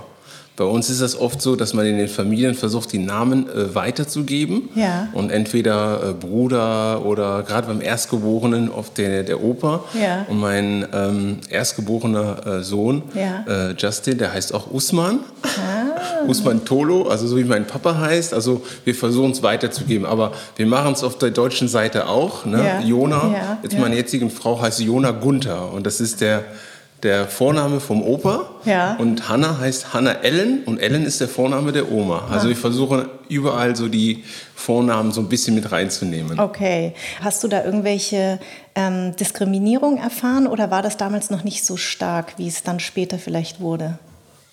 [0.56, 3.76] Bei uns ist das oft so, dass man in den Familien versucht, die Namen äh,
[3.76, 4.70] weiterzugeben.
[4.74, 5.10] Ja.
[5.12, 9.84] Und entweder äh, Bruder oder gerade beim Erstgeborenen oft der, der Opa.
[10.02, 10.26] Ja.
[10.30, 13.44] Und mein ähm, erstgeborener äh, Sohn, ja.
[13.72, 15.20] Äh, Justin, der heißt auch Usman.
[15.44, 16.26] Ah.
[16.26, 18.34] Usman Tolo, also so wie mein Papa heißt.
[18.34, 20.06] Also wir versuchen es weiterzugeben.
[20.06, 22.46] Aber wir machen es auf der deutschen Seite auch.
[22.46, 22.64] Ne?
[22.64, 22.80] Ja.
[22.80, 25.74] Jona, jetzt meine jetzige Frau heißt Jona Gunther.
[25.74, 26.46] Und das ist der
[27.04, 28.50] der Vorname vom Opa.
[28.66, 28.96] Ja.
[28.96, 32.28] Und Hanna heißt Hanna Ellen und Ellen ist der Vorname der Oma.
[32.30, 34.24] Also ich versuche überall so die
[34.56, 36.40] Vornamen so ein bisschen mit reinzunehmen.
[36.40, 36.94] Okay.
[37.22, 38.40] Hast du da irgendwelche
[38.74, 43.20] ähm, Diskriminierung erfahren oder war das damals noch nicht so stark, wie es dann später
[43.20, 44.00] vielleicht wurde?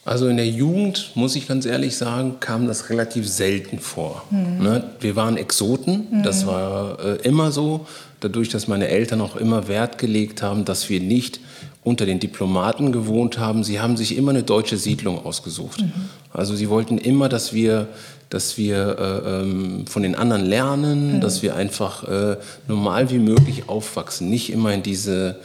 [0.05, 4.25] Also in der Jugend, muss ich ganz ehrlich sagen, kam das relativ selten vor.
[4.31, 4.63] Mhm.
[4.63, 4.85] Ne?
[4.99, 6.23] Wir waren Exoten, mhm.
[6.25, 7.87] das war äh, immer so.
[8.19, 11.41] Dadurch, dass meine Eltern auch immer Wert gelegt haben, dass wir nicht
[11.85, 15.83] unter den Diplomaten gewohnt haben, sie haben sich immer eine deutsche Siedlung ausgesucht.
[15.83, 15.93] Mhm.
[16.33, 17.89] Also sie wollten immer, dass wir,
[18.31, 21.21] dass wir äh, ähm, von den anderen lernen, mhm.
[21.21, 22.37] dass wir einfach äh,
[22.69, 25.37] normal wie möglich aufwachsen, nicht immer in diese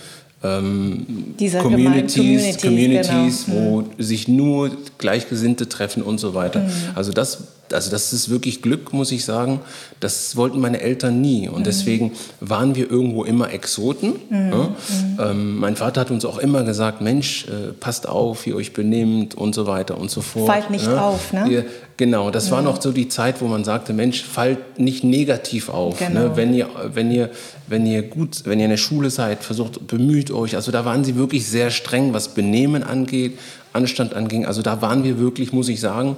[0.43, 3.57] ähm, Communities, Communities, Communities genau.
[3.57, 3.85] wo mhm.
[3.97, 6.59] sich nur Gleichgesinnte treffen und so weiter.
[6.59, 6.71] Mhm.
[6.93, 7.39] Also das
[7.73, 9.59] also das ist wirklich Glück, muss ich sagen.
[9.99, 11.49] Das wollten meine Eltern nie.
[11.49, 11.63] Und mhm.
[11.63, 14.13] deswegen waren wir irgendwo immer Exoten.
[14.29, 14.51] Mhm.
[14.51, 14.57] Ja?
[14.57, 15.19] Mhm.
[15.19, 18.73] Ähm, mein Vater hat uns auch immer gesagt, Mensch, äh, passt auf, wie ihr euch
[18.73, 20.47] benimmt und so weiter und so fort.
[20.47, 21.01] Fallt nicht ja?
[21.01, 21.47] auf, ne?
[21.49, 21.65] Ihr,
[21.97, 22.53] genau, das ja.
[22.53, 25.99] war noch so die Zeit, wo man sagte, Mensch, fallt nicht negativ auf.
[25.99, 26.07] Ne?
[26.07, 26.19] Genau.
[26.21, 26.31] Ne?
[26.35, 27.29] Wenn, ihr, wenn, ihr,
[27.67, 30.55] wenn ihr gut, wenn ihr in der Schule seid, versucht, bemüht euch.
[30.55, 33.37] Also da waren sie wirklich sehr streng, was Benehmen angeht,
[33.73, 34.45] Anstand anging.
[34.45, 36.17] Also da waren wir wirklich, muss ich sagen,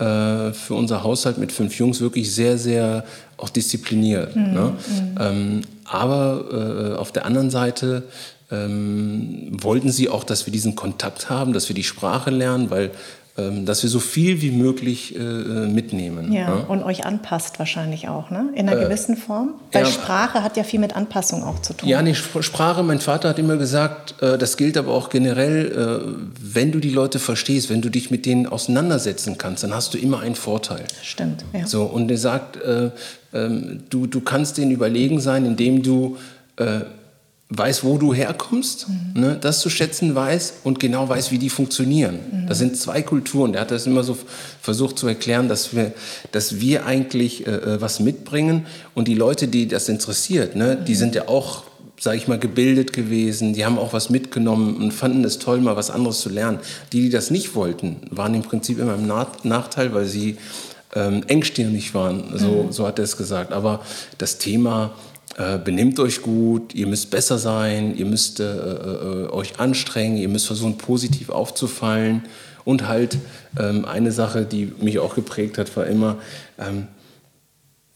[0.00, 3.04] äh, für unser Haushalt mit fünf Jungs wirklich sehr, sehr
[3.36, 4.34] auch diszipliniert.
[4.34, 4.42] Mhm.
[4.52, 4.72] Ne?
[4.72, 5.18] Mhm.
[5.20, 8.04] Ähm, aber äh, auf der anderen Seite
[8.50, 12.90] ähm, wollten sie auch, dass wir diesen Kontakt haben, dass wir die Sprache lernen, weil
[13.64, 16.32] dass wir so viel wie möglich äh, mitnehmen.
[16.32, 16.64] Ja, ne?
[16.66, 18.48] und euch anpasst wahrscheinlich auch, ne?
[18.54, 19.54] In einer äh, gewissen Form.
[19.72, 21.88] Weil ja, Sprache hat ja viel mit Anpassung auch zu tun.
[21.88, 26.24] Ja, nee, Sprache, mein Vater hat immer gesagt, äh, das gilt aber auch generell, äh,
[26.40, 29.98] wenn du die Leute verstehst, wenn du dich mit denen auseinandersetzen kannst, dann hast du
[29.98, 30.84] immer einen Vorteil.
[31.02, 31.66] Stimmt, ja.
[31.66, 32.90] So, und er sagt, äh,
[33.32, 36.16] ähm, du, du kannst denen überlegen sein, indem du
[36.56, 36.80] äh,
[37.50, 39.20] weiß, wo du herkommst, mhm.
[39.20, 42.20] ne, das zu schätzen weiß und genau weiß, wie die funktionieren.
[42.30, 42.46] Mhm.
[42.46, 43.52] Das sind zwei Kulturen.
[43.52, 44.16] Der hat das immer so
[44.62, 45.92] versucht zu erklären, dass wir,
[46.30, 50.84] dass wir eigentlich äh, äh was mitbringen und die Leute, die das interessiert, ne, mhm.
[50.84, 51.64] die sind ja auch
[52.02, 55.76] sage ich mal, gebildet gewesen, die haben auch was mitgenommen und fanden es toll, mal
[55.76, 56.58] was anderes zu lernen.
[56.94, 60.38] Die, die das nicht wollten, waren im Prinzip immer im Nachteil, weil sie
[60.94, 62.72] ähm, engstirnig waren, so, mhm.
[62.72, 63.52] so hat er es gesagt.
[63.52, 63.80] Aber
[64.16, 64.94] das Thema
[65.36, 70.28] äh, benimmt euch gut, ihr müsst besser sein, ihr müsst äh, äh, euch anstrengen, ihr
[70.28, 72.22] müsst versuchen, positiv aufzufallen.
[72.64, 73.16] Und halt
[73.58, 76.18] ähm, eine Sache, die mich auch geprägt hat, war immer,
[76.58, 76.88] ähm,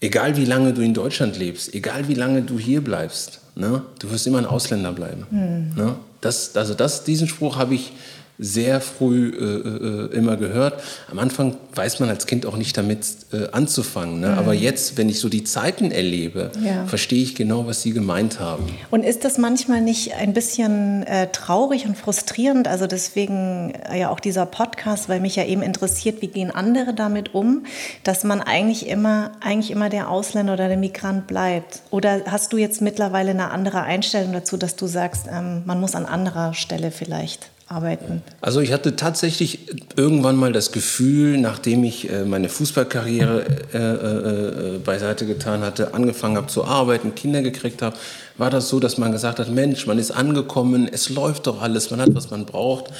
[0.01, 4.09] egal wie lange du in Deutschland lebst, egal wie lange du hier bleibst, ne, du
[4.11, 5.27] wirst immer ein Ausländer bleiben.
[5.29, 5.81] Mhm.
[5.81, 5.95] Ne?
[6.21, 7.93] Das, also das, diesen Spruch habe ich
[8.37, 10.81] sehr früh äh, äh, immer gehört.
[11.09, 14.19] Am Anfang weiß man als Kind auch nicht damit äh, anzufangen.
[14.19, 14.29] Ne?
[14.29, 14.37] Mhm.
[14.37, 16.85] Aber jetzt, wenn ich so die Zeiten erlebe, ja.
[16.85, 18.65] verstehe ich genau, was Sie gemeint haben.
[18.91, 22.67] Und ist das manchmal nicht ein bisschen äh, traurig und frustrierend?
[22.67, 26.93] Also deswegen äh, ja auch dieser Podcast, weil mich ja eben interessiert, wie gehen andere
[26.93, 27.65] damit um,
[28.03, 31.81] dass man eigentlich immer, eigentlich immer der Ausländer oder der Migrant bleibt?
[31.89, 35.95] Oder hast du jetzt mittlerweile eine andere Einstellung dazu, dass du sagst, ähm, man muss
[35.95, 38.21] an anderer Stelle vielleicht arbeiten?
[38.41, 39.59] Also ich hatte tatsächlich
[39.95, 46.37] irgendwann mal das Gefühl, nachdem ich äh, meine Fußballkarriere äh, äh, beiseite getan hatte, angefangen
[46.37, 47.95] habe zu arbeiten, Kinder gekriegt habe,
[48.37, 51.89] war das so, dass man gesagt hat, Mensch, man ist angekommen, es läuft doch alles,
[51.89, 52.91] man hat, was man braucht.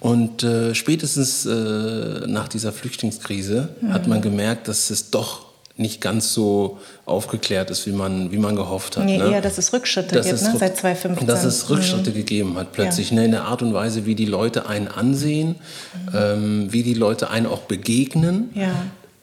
[0.00, 3.92] Und spätestens nach dieser Flüchtlingskrise mhm.
[3.92, 8.56] hat man gemerkt, dass es doch nicht ganz so aufgeklärt ist, wie man, wie man
[8.56, 9.04] gehofft hat.
[9.04, 9.30] Nee, ne?
[9.32, 10.54] eher, dass es Rückschritte dass gibt, es, ne?
[10.58, 11.26] seit 2015.
[11.26, 12.14] Dass es Rückschritte mhm.
[12.14, 13.16] gegeben hat plötzlich, ja.
[13.16, 13.24] ne?
[13.24, 15.56] in der Art und Weise, wie die Leute einen ansehen,
[16.10, 16.14] mhm.
[16.14, 18.50] ähm, wie die Leute einen auch begegnen.
[18.54, 18.70] Ja.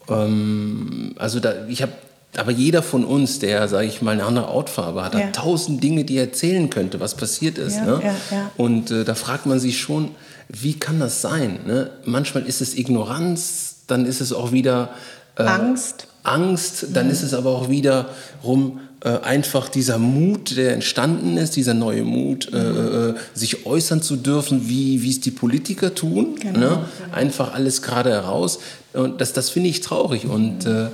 [0.09, 1.93] Ähm, also da, ich habe
[2.37, 5.21] aber jeder von uns, der, sage ich mal, eine andere Hautfarbe hat, ja.
[5.21, 7.77] hat tausend Dinge, die er erzählen könnte, was passiert ist.
[7.77, 8.15] Ja, ne?
[8.31, 10.11] ja, Und äh, da fragt man sich schon,
[10.47, 11.59] wie kann das sein?
[11.65, 11.89] Ne?
[12.05, 14.89] Manchmal ist es Ignoranz, dann ist es auch wieder
[15.37, 16.07] äh, Angst.
[16.23, 17.11] Angst, dann mhm.
[17.11, 22.49] ist es aber auch wiederum äh, einfach dieser Mut, der entstanden ist, dieser neue Mut,
[22.51, 22.57] mhm.
[22.57, 26.35] äh, sich äußern zu dürfen, wie, wie es die Politiker tun.
[26.39, 26.67] Genau, ne?
[26.67, 26.81] genau.
[27.13, 28.59] Einfach alles gerade heraus.
[28.91, 30.25] Und das, das finde ich traurig.
[30.25, 30.71] Und mhm.
[30.71, 30.87] äh,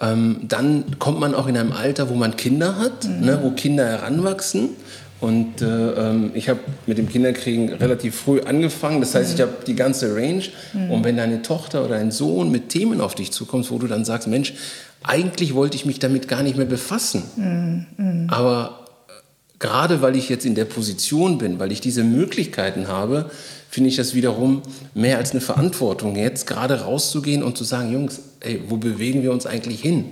[0.00, 3.26] ähm, dann kommt man auch in einem Alter, wo man Kinder hat, mhm.
[3.26, 3.38] ne?
[3.42, 4.70] wo Kinder heranwachsen.
[5.20, 9.00] Und äh, ähm, ich habe mit dem Kinderkriegen relativ früh angefangen.
[9.00, 10.42] Das heißt, ich habe die ganze Range.
[10.72, 10.90] Mhm.
[10.90, 14.04] Und wenn deine Tochter oder ein Sohn mit Themen auf dich zukommt, wo du dann
[14.04, 14.54] sagst, Mensch,
[15.02, 17.22] eigentlich wollte ich mich damit gar nicht mehr befassen.
[17.36, 18.26] Mhm.
[18.28, 19.12] Aber äh,
[19.58, 23.30] gerade weil ich jetzt in der Position bin, weil ich diese Möglichkeiten habe,
[23.68, 24.62] finde ich das wiederum
[24.94, 29.32] mehr als eine Verantwortung, jetzt gerade rauszugehen und zu sagen, Jungs, ey, wo bewegen wir
[29.32, 30.06] uns eigentlich hin?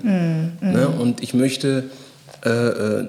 [0.60, 0.72] Mhm.
[0.72, 0.88] Ne?
[0.88, 1.84] Und ich möchte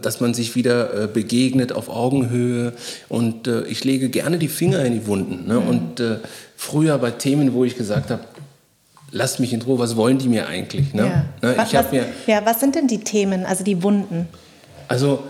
[0.02, 2.74] dass man sich wieder äh, begegnet auf Augenhöhe.
[3.08, 5.48] Und ich lege gerne die Finger in die Wunden.
[5.48, 5.60] Ne?
[5.60, 5.68] Mhm.
[5.68, 6.04] Und
[6.58, 8.22] früher bei Themen, wo ich gesagt habe,
[9.12, 10.94] lasst mich in Ruhe, was wollen die mir eigentlich?
[10.94, 11.26] Ne?
[11.42, 11.48] Ja.
[11.48, 11.58] Ne?
[11.58, 14.28] Was, was, mir, ja, was sind denn die Themen, also die Wunden?
[14.88, 15.24] Also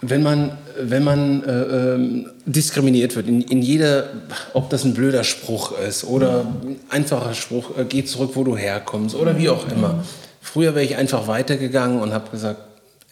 [0.00, 4.08] wenn man, wenn man äh, ähm, diskriminiert wird, in, in, jeder,
[4.52, 8.56] ob das ein blöder Spruch ist oder ein einfacher Spruch, äh, geh zurück, wo du
[8.56, 10.02] herkommst oder wie auch immer.
[10.40, 12.60] Früher wäre ich einfach weitergegangen und habe gesagt,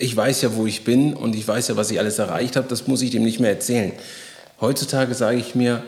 [0.01, 2.67] ich weiß ja, wo ich bin und ich weiß ja, was ich alles erreicht habe,
[2.69, 3.93] das muss ich dem nicht mehr erzählen.
[4.61, 5.83] Heutzutage sage ich mir,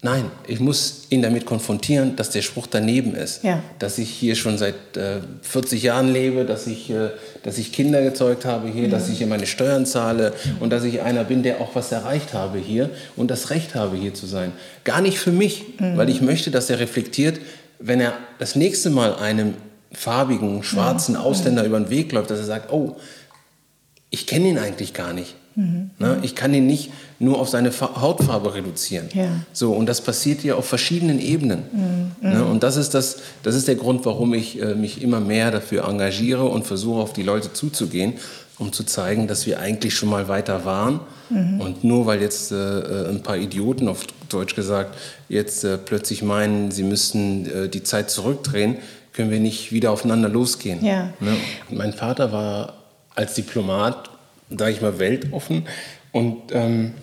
[0.00, 3.42] nein, ich muss ihn damit konfrontieren, dass der Spruch daneben ist.
[3.42, 3.60] Ja.
[3.80, 7.10] Dass ich hier schon seit äh, 40 Jahren lebe, dass ich, äh,
[7.42, 8.92] dass ich Kinder gezeugt habe hier, mhm.
[8.92, 12.34] dass ich hier meine Steuern zahle und dass ich einer bin, der auch was erreicht
[12.34, 14.52] habe hier und das Recht habe, hier zu sein.
[14.84, 15.96] Gar nicht für mich, mhm.
[15.96, 17.40] weil ich möchte, dass er reflektiert,
[17.80, 19.54] wenn er das nächste Mal einem
[19.92, 21.20] farbigen, schwarzen mhm.
[21.20, 22.96] Ausländer über den Weg läuft, dass er sagt, oh,
[24.12, 25.34] ich kenne ihn eigentlich gar nicht.
[25.54, 25.90] Mhm.
[25.98, 26.18] Ne?
[26.22, 29.08] Ich kann ihn nicht nur auf seine Hautfarbe reduzieren.
[29.14, 29.28] Ja.
[29.52, 31.62] So, und das passiert hier auf verschiedenen Ebenen.
[32.20, 32.30] Mhm.
[32.30, 32.44] Ne?
[32.44, 35.88] Und das ist, das, das ist der Grund, warum ich äh, mich immer mehr dafür
[35.88, 38.14] engagiere und versuche, auf die Leute zuzugehen,
[38.58, 41.00] um zu zeigen, dass wir eigentlich schon mal weiter waren.
[41.30, 41.60] Mhm.
[41.60, 44.98] Und nur weil jetzt äh, äh ein paar Idioten, auf Deutsch gesagt,
[45.30, 48.76] jetzt äh, plötzlich meinen, sie müssten äh, die Zeit zurückdrehen,
[49.14, 50.84] können wir nicht wieder aufeinander losgehen.
[50.84, 51.12] Ja.
[51.20, 51.36] Ne?
[51.70, 52.81] Mein Vater war
[53.14, 54.10] als Diplomat,
[54.50, 55.66] sage ich mal, weltoffen.
[56.12, 56.94] Und ähm,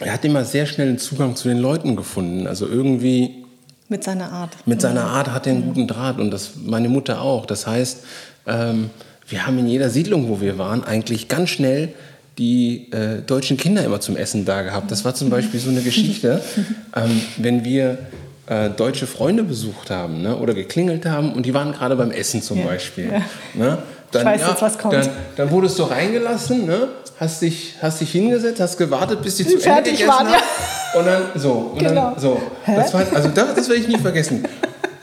[0.00, 2.46] er hat immer sehr schnell einen Zugang zu den Leuten gefunden.
[2.46, 3.44] Also irgendwie.
[3.88, 4.56] Mit seiner Art.
[4.66, 7.46] Mit seiner Art hat er einen guten Draht und das meine Mutter auch.
[7.46, 8.04] Das heißt,
[8.46, 8.90] ähm,
[9.28, 11.92] wir haben in jeder Siedlung, wo wir waren, eigentlich ganz schnell
[12.38, 14.90] die äh, deutschen Kinder immer zum Essen da gehabt.
[14.90, 16.42] Das war zum Beispiel so eine Geschichte,
[16.96, 17.98] ähm, wenn wir
[18.46, 22.42] äh, deutsche Freunde besucht haben ne, oder geklingelt haben und die waren gerade beim Essen
[22.42, 22.66] zum ja.
[22.66, 23.10] Beispiel.
[23.12, 23.22] Ja.
[23.54, 23.78] Ne?
[24.24, 24.94] Dann, ich weiß jetzt, was kommt.
[24.94, 26.88] Dann, dann wurdest du reingelassen, ne?
[27.18, 30.98] hast, dich, hast dich hingesetzt, hast gewartet, bis die zu Ende fertig gegessen waren, ja.
[31.00, 31.50] Und dann so.
[31.72, 32.10] Und Genau.
[32.12, 32.40] dann so.
[32.66, 34.44] Das war, also das, das werde ich nie vergessen.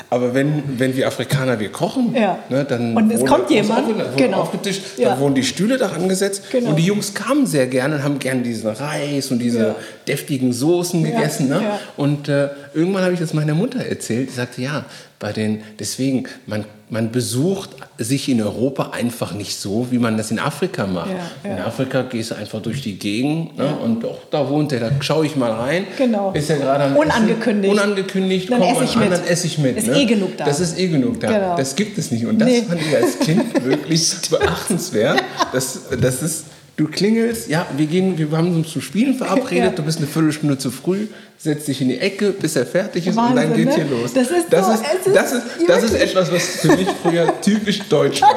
[0.10, 2.38] Aber wenn, wenn wir Afrikaner, wir kochen, Ja.
[2.48, 4.42] ne, dann Und es kommt jemand, Auf, genau.
[4.42, 5.10] aufgetischt, Ja.
[5.10, 6.70] dann wurden die Stühle da angesetzt Genau.
[6.70, 9.76] und die Jungs kamen sehr gerne und haben gerne diesen Reis und diese Ja.
[10.08, 11.50] deftigen Soßen gegessen.
[11.50, 11.64] Ne?
[11.98, 14.30] Und äh, irgendwann habe ich das meiner Mutter erzählt.
[14.30, 14.86] Die sagte, ja,
[15.18, 20.30] bei den, deswegen, man, man besucht sich in Europa einfach nicht so, wie man das
[20.30, 21.10] in Afrika macht.
[21.44, 21.66] Ja, In ja.
[21.66, 23.76] Afrika gehst du einfach durch die Gegend ne?
[23.84, 25.88] und auch da wohnt er, da schaue ich mal rein.
[25.98, 26.32] Genau.
[26.34, 27.74] Ist er gerade Unangekündigt.
[27.74, 27.84] Essen?
[27.84, 28.52] Unangekündigt.
[28.52, 29.12] Dann komm esse ich an, mit.
[29.12, 29.78] Dann esse ich mit.
[29.78, 29.98] Ist ne?
[30.02, 30.46] eh genug da.
[30.46, 31.32] Das ist eh genug da.
[31.32, 31.58] Genau.
[31.58, 32.28] Das gibt es nicht.
[32.28, 32.62] Und das Nee.
[32.62, 35.24] fand ich als Kind wirklich beachtenswert.
[35.52, 36.46] Das, das ist,
[36.78, 39.70] du klingelst, ja, wir, gehen, wir haben uns zum Spielen verabredet, Ja.
[39.72, 41.08] du bist eine Viertelstunde zu früh,
[41.38, 43.76] setzt dich in die Ecke, bis er fertig ist und dann Wahnsinn, geht ne?
[43.76, 44.14] hier los.
[44.14, 47.34] Das ist das, so, ist, ist das, ist, das ist etwas, was für mich früher
[47.42, 48.34] typisch deutsch war.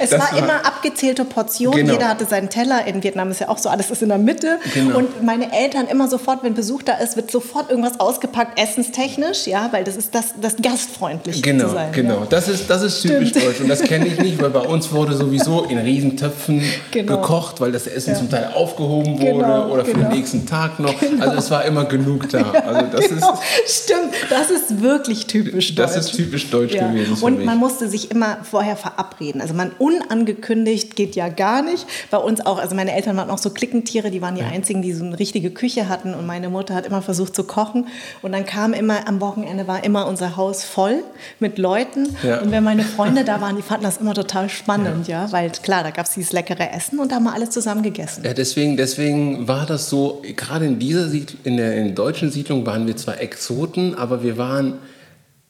[0.00, 1.78] Es Das war, immer abgezählte Portionen.
[1.80, 1.94] Genau.
[1.94, 2.86] Jeder hatte seinen Teller.
[2.86, 4.58] In Vietnam ist ja auch so, alles ist in der Mitte.
[4.72, 4.98] Genau.
[4.98, 9.68] Und meine Eltern immer sofort, wenn Besuch da ist, wird sofort irgendwas ausgepackt, essenstechnisch, ja,
[9.72, 11.90] weil das ist das, das gastfreundlich Genau, zu sein.
[11.92, 12.20] genau.
[12.20, 12.26] Ja.
[12.30, 13.46] Das ist, das ist typisch Stimmt.
[13.46, 16.62] deutsch und das kenne ich nicht, weil bei uns wurde sowieso in Riesentöpfen
[16.92, 17.16] Genau.
[17.16, 18.18] gekocht, weil das Essen Ja.
[18.18, 20.08] zum Teil aufgehoben wurde Genau, oder für genau.
[20.08, 20.94] den nächsten Tag noch.
[21.20, 22.42] Also es war immer genug da.
[22.66, 23.32] Also das genau.
[23.66, 25.94] ist Stimmt, das ist wirklich typisch deutsch.
[25.94, 26.88] das ist typisch deutsch Ja.
[26.88, 29.40] gewesen für Und man musste sich immer vorher verabreden.
[29.40, 31.86] Also man unangekündigt geht ja gar nicht.
[32.10, 34.92] Bei uns auch, also meine Eltern waren auch so Klickentiere, die waren die einzigen, die
[34.92, 37.86] so eine richtige Küche hatten und meine Mutter hat immer versucht zu kochen
[38.22, 41.02] und dann kam immer am Wochenende war immer unser Haus voll
[41.40, 42.40] mit Leuten Ja.
[42.40, 45.82] und wenn meine Freunde da waren, die fanden das immer total spannend, ja, weil klar,
[45.82, 48.24] da gab es dieses leckere Essen und da haben wir alles zusammen gegessen.
[48.24, 52.30] Ja, deswegen, deswegen war das so, gerade in dieser Siedlung, in der in der deutschen
[52.30, 54.74] Siedlung waren wir zwar Exoten, aber wir waren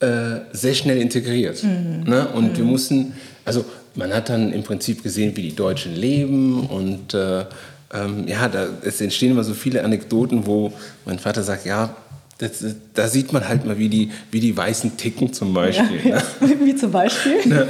[0.00, 1.62] äh, sehr schnell integriert.
[1.64, 2.28] Ne?
[2.34, 3.12] Und wir mussten,
[3.44, 3.64] also
[3.94, 7.44] man hat dann im Prinzip gesehen, wie die Deutschen leben und äh,
[7.94, 10.72] ähm, ja, da, es entstehen immer so viele Anekdoten, wo
[11.04, 11.94] mein Vater sagt, ja,
[12.42, 16.00] das, da sieht man halt mal, wie die, wie die Weißen ticken zum Beispiel.
[16.04, 16.22] Ja, Ne?
[16.40, 16.48] ja.
[16.64, 17.46] Wie zum Beispiel?
[17.46, 17.68] Ne?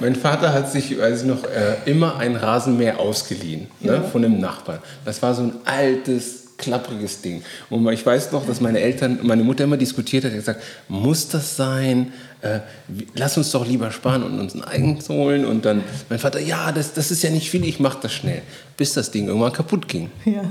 [0.00, 4.40] Mein Vater hat sich, weiß ich noch, äh, immer ein Rasenmäher ausgeliehen ne, von einem
[4.40, 4.78] Nachbarn.
[5.04, 7.42] Das war so ein altes, klappriges Ding.
[7.70, 11.28] Und ich weiß noch, dass meine Eltern, meine Mutter immer diskutiert hat, hat gesagt, muss
[11.28, 12.12] das sein?
[12.40, 12.60] Äh,
[13.16, 15.44] lass uns doch lieber sparen und uns ein eigenes holen.
[15.44, 18.42] Und dann mein Vater, ja, das, das ist ja nicht viel, ich mach das schnell.
[18.76, 20.10] Bis das Ding irgendwann kaputt ging.
[20.24, 20.44] Ja.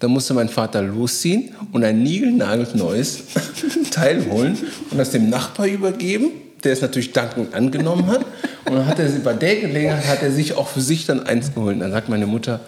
[0.00, 3.18] Da musste mein Vater losziehen und ein niegelnagelneues
[3.90, 4.56] Teil holen
[4.90, 6.30] und das dem Nachbar übergeben,
[6.64, 8.24] der es natürlich dankend angenommen hat.
[8.64, 11.54] Und dann hat er bei der Gelegenheit hat er sich auch für sich dann eins
[11.54, 11.74] geholt.
[11.74, 12.60] Und dann sagt meine Mutter,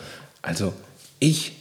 [0.42, 0.72] also
[1.18, 1.52] ich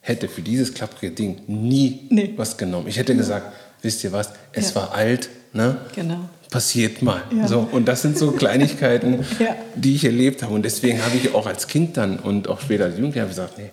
[0.00, 2.34] hätte für dieses klapprige Ding nie Nee.
[2.36, 2.86] was genommen.
[2.88, 3.50] Ich hätte gesagt,
[3.82, 4.74] wisst ihr was, es Ja.
[4.76, 5.78] war alt, ne?
[5.94, 6.28] Genau.
[6.50, 7.22] Passiert mal.
[7.34, 7.48] Ja.
[7.48, 9.56] So, und das sind so Kleinigkeiten, Ja.
[9.74, 10.52] die ich erlebt habe.
[10.54, 13.70] Und deswegen habe ich auch als Kind dann und auch später als Jugendlicher gesagt, nee,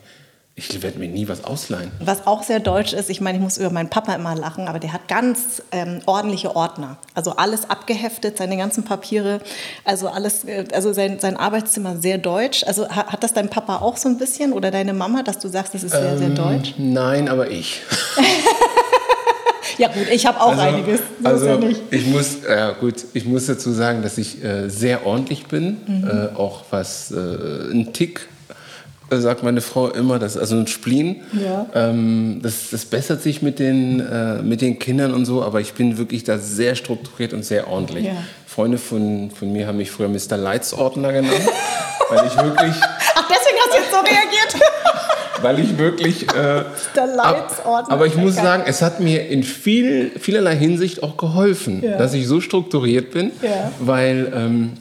[0.69, 1.91] ich werde mir nie was ausleihen.
[1.99, 4.79] Was auch sehr deutsch ist, ich meine, ich muss über meinen Papa immer lachen, aber
[4.79, 6.97] der hat ganz ähm, ordentliche Ordner.
[7.15, 9.41] Also alles abgeheftet, seine ganzen Papiere,
[9.85, 12.63] also alles, äh, also sein, sein Arbeitszimmer sehr deutsch.
[12.65, 15.47] Also ha- hat das dein Papa auch so ein bisschen oder deine Mama, dass du
[15.47, 16.75] sagst, das ist sehr, sehr deutsch?
[16.77, 17.81] Nein, aber ich.
[19.77, 20.99] Ja gut, ich habe auch einiges.
[21.23, 25.05] So also ja ich muss, ja gut, ich muss dazu sagen, dass ich äh, sehr
[25.07, 26.07] ordentlich bin, Mhm.
[26.07, 27.15] äh, auch was äh,
[27.71, 28.40] ein Tick äh,
[29.19, 31.17] sagt meine Frau immer, das also ein Spleen.
[31.33, 31.65] Ja.
[31.73, 35.73] Ähm, das, das bessert sich mit den, äh, mit den Kindern und so, aber ich
[35.73, 38.05] bin wirklich da sehr strukturiert und sehr ordentlich.
[38.05, 38.13] Ja.
[38.47, 40.37] Freunde von, von mir haben mich früher Mr.
[40.37, 41.41] Leitsordner genannt,
[42.09, 42.73] weil ich wirklich,
[43.15, 44.69] Ach, deswegen hast du jetzt so reagiert.
[45.41, 46.27] weil ich wirklich.
[46.35, 46.63] Äh,
[47.17, 51.97] ab- aber ich muss sagen, es hat mir in viel, vielerlei Hinsicht auch geholfen, Ja.
[51.97, 53.71] dass ich so strukturiert bin, Ja.
[53.79, 54.73] weil ähm,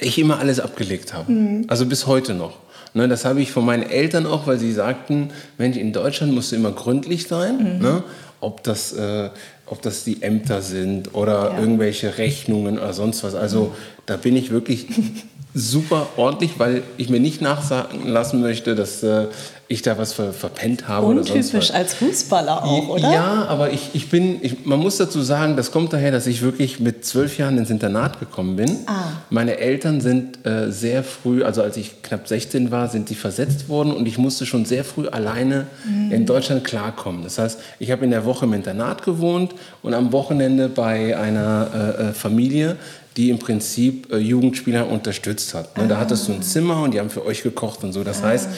[0.00, 1.30] ich immer alles abgelegt habe.
[1.30, 1.64] Mhm.
[1.68, 2.58] Also bis heute noch.
[2.96, 6.52] Ne, das habe ich von meinen Eltern auch, weil sie sagten, Mensch, in Deutschland musst
[6.52, 7.76] du immer gründlich sein.
[7.78, 7.82] Mhm.
[7.82, 8.02] Ne?
[8.40, 9.30] Ob, das, äh,
[9.66, 11.58] ob das die Ämter sind oder Ja.
[11.58, 13.34] irgendwelche Rechnungen oder sonst was.
[13.34, 13.74] Also
[14.06, 14.86] da bin ich wirklich
[15.54, 19.26] super ordentlich, weil ich mir nicht nachsagen lassen möchte, dass äh,
[19.74, 23.12] ich da was ver verpennt habe oder sonst Untypisch als Fußballer auch, oder?
[23.12, 26.40] Ja, aber ich, ich bin, ich, man muss dazu sagen, das kommt daher, dass ich
[26.42, 28.70] wirklich mit zwölf Jahren ins Internat gekommen bin.
[28.86, 29.02] Ah.
[29.30, 33.68] Meine Eltern sind äh, sehr früh, also als ich knapp 16 war, sind die versetzt
[33.68, 36.12] worden und ich musste schon sehr früh alleine Mhm.
[36.12, 37.22] in Deutschland klarkommen.
[37.24, 41.68] Das heißt, ich habe in der Woche im Internat gewohnt und am Wochenende bei einer
[41.98, 42.76] äh, äh, Familie,
[43.16, 45.76] die im Prinzip äh, Jugendspieler unterstützt hat.
[45.76, 45.86] Ne?
[45.88, 48.04] Da hattest du ein Zimmer und die haben für euch gekocht und so.
[48.04, 48.48] Das heißt,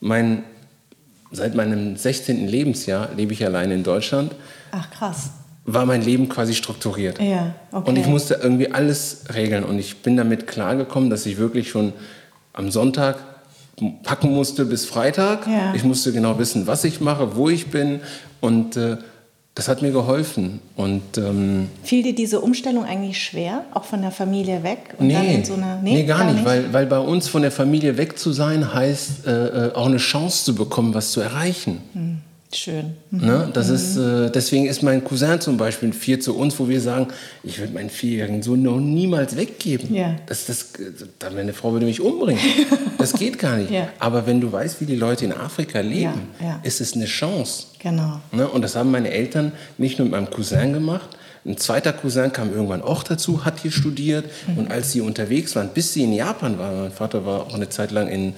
[0.00, 0.42] mein,
[1.30, 2.46] seit meinem 16.
[2.48, 4.32] Lebensjahr lebe ich alleine in Deutschland.
[4.72, 5.30] Ach krass.
[5.64, 7.20] war mein Leben quasi strukturiert.
[7.20, 7.90] Ja, okay.
[7.90, 9.64] Und ich musste irgendwie alles regeln.
[9.64, 11.92] Und ich bin damit klargekommen, dass ich wirklich schon
[12.54, 13.16] am Sonntag
[14.02, 15.46] packen musste bis Freitag.
[15.46, 15.74] Ja.
[15.74, 18.00] Ich musste genau wissen, was ich mache, wo ich bin.
[18.40, 18.96] Und äh,
[19.58, 20.60] das hat mir geholfen.
[20.76, 24.94] Und ähm, Fiel dir diese Umstellung eigentlich schwer, auch von der Familie weg?
[24.98, 27.50] Und dann nee, in so einer, nee, gar, nicht, Weil, weil bei uns von der
[27.50, 31.78] Familie weg zu sein heißt, äh, äh, auch eine Chance zu bekommen, was zu erreichen.
[32.52, 32.96] Schön.
[33.10, 33.50] Ne?
[33.52, 36.80] Das ist, äh, deswegen ist mein Cousin zum Beispiel ein Vier zu uns, wo wir
[36.80, 37.08] sagen,
[37.42, 39.94] ich würde meinen vierjährigen Sohn noch niemals weggeben.
[39.94, 40.16] Ja.
[40.26, 40.70] Das, das,
[41.18, 42.42] dann meine Frau würde mich umbringen.
[42.98, 43.70] Das geht gar nicht.
[43.70, 43.90] Ja.
[44.00, 46.58] Aber wenn du weißt, wie die Leute in Afrika leben, ja.
[46.64, 47.68] ist es eine Chance.
[47.78, 48.20] Genau.
[48.32, 48.48] Ne?
[48.48, 51.08] Und das haben meine Eltern nicht nur mit meinem Cousin gemacht.
[51.46, 54.24] Ein zweiter Cousin kam irgendwann auch dazu, hat hier studiert.
[54.48, 54.58] Mhm.
[54.58, 57.68] Und als sie unterwegs waren, bis sie in Japan waren, mein Vater war auch eine
[57.68, 58.34] Zeit lang in,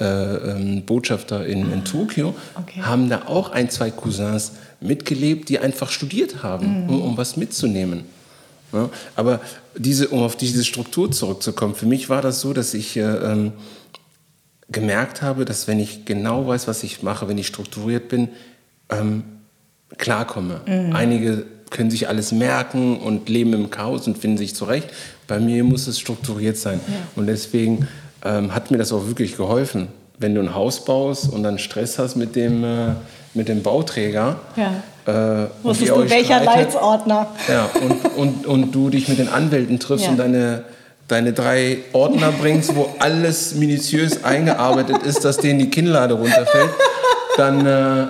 [0.00, 2.80] äh, ähm, Botschafter in, in Tokio, okay.
[2.82, 6.90] haben da auch ein, zwei Cousins mitgelebt, die einfach studiert haben, Mhm.
[6.90, 8.04] um, um was mitzunehmen.
[8.72, 8.88] Ja?
[9.16, 9.40] Aber
[9.76, 13.52] diese, um auf diese Struktur zurückzukommen, für mich war das so, dass ich äh, ähm,
[14.70, 18.30] gemerkt habe, dass wenn ich genau weiß, was ich mache, wenn ich strukturiert bin,
[18.88, 19.24] ähm,
[19.98, 20.62] klarkomme.
[20.94, 24.88] Einige können sich alles merken und leben im Chaos und finden sich zurecht.
[25.26, 26.80] Bei mir muss es strukturiert sein.
[27.14, 27.88] Und deswegen
[28.24, 29.88] ähm, hat mir das auch wirklich geholfen.
[30.18, 32.88] Wenn du ein Haus baust und dann Stress hast mit dem, äh,
[33.34, 35.42] mit dem Bauträger, Ja.
[35.44, 37.26] äh, Wusstest du, welcher streitet, Leitsordner?
[37.48, 40.12] ja, und, und, und du dich mit den Anwälten triffst Ja.
[40.12, 40.64] und deine,
[41.08, 46.70] deine drei Ordner bringst, wo alles minutiös eingearbeitet ist, dass denen die Kinnlade runterfällt,
[47.36, 48.06] dann äh,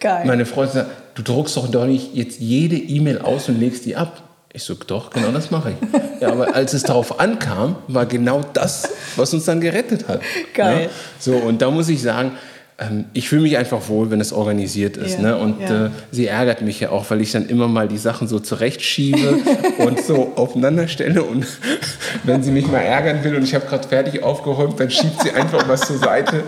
[0.00, 0.26] Geil.
[0.26, 3.96] meine Freundin sagt, du druckst doch doch nicht jetzt jede E-Mail aus und legst die
[3.96, 4.22] ab.
[4.56, 6.22] Ich so, doch, genau das mache ich.
[6.22, 10.22] Ja, aber als es darauf ankam, war genau das, was uns dann gerettet hat.
[10.54, 10.84] Geil.
[10.84, 10.90] Ja?
[11.18, 12.38] So, und da muss ich sagen,
[12.78, 15.14] ähm, ich fühle mich einfach wohl, wenn es organisiert ist.
[15.14, 15.38] Ja, Ne?
[15.38, 15.86] Und ja.
[15.86, 19.38] äh, sie ärgert mich ja auch, weil ich dann immer mal die Sachen so zurechtschiebe
[19.78, 21.22] und so aufeinander stelle.
[21.22, 21.46] Und
[22.24, 25.30] wenn sie mich mal ärgern will und ich habe gerade fertig aufgeräumt, dann schiebt sie
[25.30, 26.42] einfach was zur Seite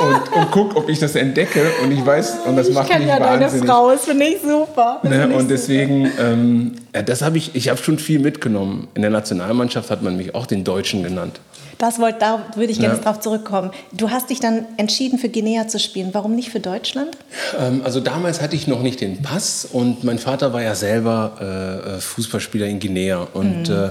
[0.00, 1.62] und, und guckt, ob ich das entdecke.
[1.82, 3.66] Und ich weiß, und das ich macht kenne mich ja deine wahnsinnig.
[3.66, 5.00] Frau, das finde ich super.
[5.02, 5.10] Ne?
[5.10, 8.88] finde ich Und deswegen, ähm, ja, das habe ich, ich habe schon viel mitgenommen.
[8.92, 11.40] In der Nationalmannschaft hat man mich auch den Deutschen genannt.
[11.80, 13.00] Das wollte, da würde ich gerne Ja.
[13.00, 13.70] drauf zurückkommen.
[13.92, 16.10] Du hast dich dann entschieden, für Guinea zu spielen.
[16.12, 17.16] Warum nicht für Deutschland?
[17.58, 21.38] Ähm, also damals hatte ich noch nicht den Pass und mein Vater war ja selber
[21.40, 23.26] äh, äh, Fußballspieler in Guinea.
[23.32, 23.88] Und äh,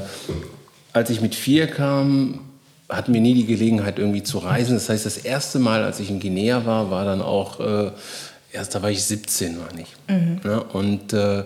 [0.94, 2.42] als ich mit vier kam,
[2.88, 4.76] hatten wir nie die Gelegenheit irgendwie zu reisen.
[4.76, 7.90] Das heißt, das erste Mal, als ich in Guinea war, war dann auch, äh,
[8.54, 10.44] erst da war ich 17, meine ich.
[10.44, 11.44] Ja, und äh,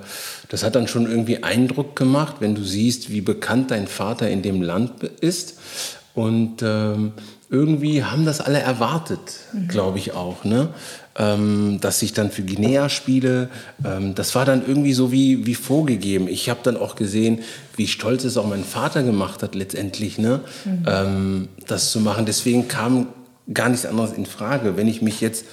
[0.50, 4.42] das hat dann schon irgendwie Eindruck gemacht, wenn du siehst, wie bekannt dein Vater in
[4.42, 5.56] dem Land ist.
[6.16, 7.14] Und ähm,
[7.50, 10.70] irgendwie haben das alle erwartet, glaube ich auch, ne?
[11.18, 13.50] ähm, dass ich dann für Guinea spiele.
[13.84, 16.28] Ähm, das war dann irgendwie so wie, wie vorgegeben.
[16.28, 17.40] Ich habe dann auch gesehen,
[17.76, 20.42] wie stolz es auch mein Vater gemacht hat letztendlich, ne?
[20.88, 22.26] ähm, das zu machen.
[22.26, 23.08] Deswegen kam
[23.54, 24.78] gar nichts anderes in Frage.
[24.78, 25.46] Wenn ich mich jetzt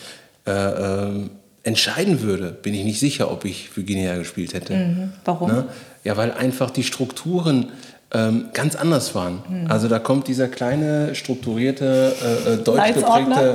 [0.47, 1.31] äh, ähm,
[1.63, 5.11] entscheiden würde, bin ich nicht sicher, ob ich für Guinea gespielt hätte.
[5.25, 5.51] Warum?
[5.51, 5.67] Ne?
[6.05, 7.67] Ja, weil einfach die Strukturen
[8.13, 9.67] ähm, ganz anders waren.
[9.69, 12.15] Also da kommt dieser kleine, strukturierte,
[12.47, 13.55] äh, äh, deutsch geprägte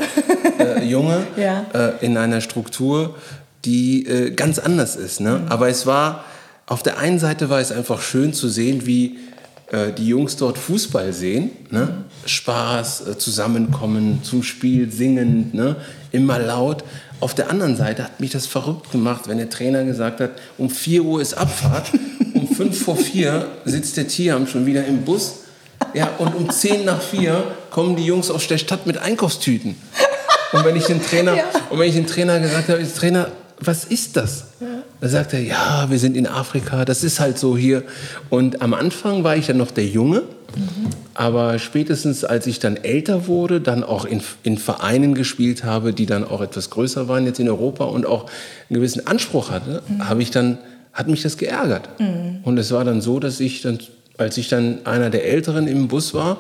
[0.60, 1.66] äh, Junge Ja.
[1.74, 3.16] äh, in einer Struktur,
[3.66, 5.20] die äh, ganz anders ist.
[5.20, 5.42] Ne?
[5.50, 6.24] Aber es war,
[6.68, 9.18] auf der einen Seite war es einfach schön zu sehen, wie
[9.72, 11.52] äh, die Jungs dort Fußball sehen.
[11.72, 11.90] Ne?
[12.26, 15.76] Spaß, Zusammenkommen, zum Spiel singen, ne?
[16.12, 16.84] immer laut.
[17.20, 20.70] Auf der anderen Seite hat mich das verrückt gemacht, wenn der Trainer gesagt hat, um
[20.70, 21.92] 4 Uhr ist Abfahrt,
[22.56, 25.40] 5 vor 4 sitzt der Tiam schon wieder im Bus.
[25.94, 29.76] Ja, und um 10 nach 4 kommen die Jungs aus der Stadt mit Einkaufstüten.
[30.54, 31.38] Und wenn ich den Trainer,
[31.70, 33.28] und wenn ich den Trainer gesagt habe, Trainer,
[33.60, 34.46] was ist das?
[35.02, 37.84] Da sagt er, ja, wir sind in Afrika, das ist halt so hier.
[38.30, 40.24] Und am Anfang war ich dann noch der Junge,
[41.14, 46.06] aber spätestens als ich dann älter wurde, dann auch in, in Vereinen gespielt habe, die
[46.06, 48.30] dann auch etwas größer waren jetzt in Europa und auch
[48.70, 50.58] einen gewissen Anspruch hatte, habe ich dann,
[50.96, 51.88] hat mich das geärgert.
[52.44, 53.78] Und es war dann so, dass ich dann,
[54.18, 56.38] als ich dann einer der Älteren im Bus war,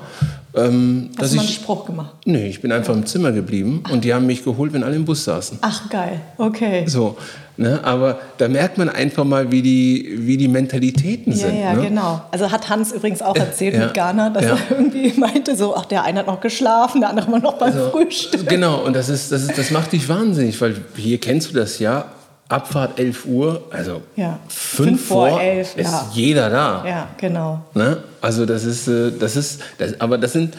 [0.55, 2.13] ähm, Hast dass du mal einen ich Spruch gemacht?
[2.25, 5.03] Nee, ich bin einfach im Zimmer geblieben und die haben mich geholt, wenn alle im
[5.05, 5.57] Bus saßen.
[5.61, 6.21] Ach, geil.
[6.37, 6.85] Okay.
[6.87, 7.17] So,
[7.57, 7.81] ne?
[7.83, 11.59] Aber da merkt man einfach mal, wie die, wie die Mentalitäten Ja, sind.
[11.59, 11.81] ja, ne?
[11.89, 12.21] genau.
[12.31, 13.87] Also hat Hans übrigens auch erzählt Ja.
[13.87, 14.51] mit Ghana, dass Ja.
[14.51, 17.73] er irgendwie meinte so, ach, der eine hat noch geschlafen, der andere war noch beim
[17.73, 18.47] So, Frühstück.
[18.47, 21.79] Genau, und das, ist, das, ist, das macht dich wahnsinnig, weil hier kennst du das
[21.79, 22.05] ja,
[22.47, 24.39] Abfahrt 11 Uhr, also Ja.
[24.49, 26.09] 5 Fünf vor vor elf, ist ja.
[26.13, 26.85] jeder da.
[26.87, 27.61] Ja, genau.
[27.73, 27.97] Ne?
[28.21, 30.55] Also das ist, äh, das ist, das, aber das sind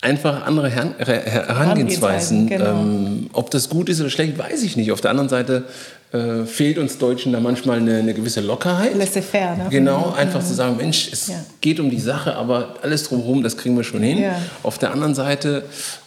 [0.00, 1.46] einfach andere Her Her Herangehensweisen.
[1.56, 2.80] Herangehensweisen, genau.
[2.80, 4.90] Ähm, ob das gut ist oder schlecht, weiß ich nicht.
[4.90, 5.64] Auf der anderen Seite
[6.12, 8.94] äh, fehlt uns Deutschen da manchmal eine, eine gewisse Lockerheit.
[8.94, 9.66] Laissez-faire, ne?
[9.70, 10.14] Genau, Mhm.
[10.18, 11.34] einfach zu sagen, Mensch, es Ja.
[11.62, 14.18] geht um die Sache, aber alles drumherum, das kriegen wir schon hin.
[14.22, 14.34] Ja.
[14.62, 15.64] Auf der anderen Seite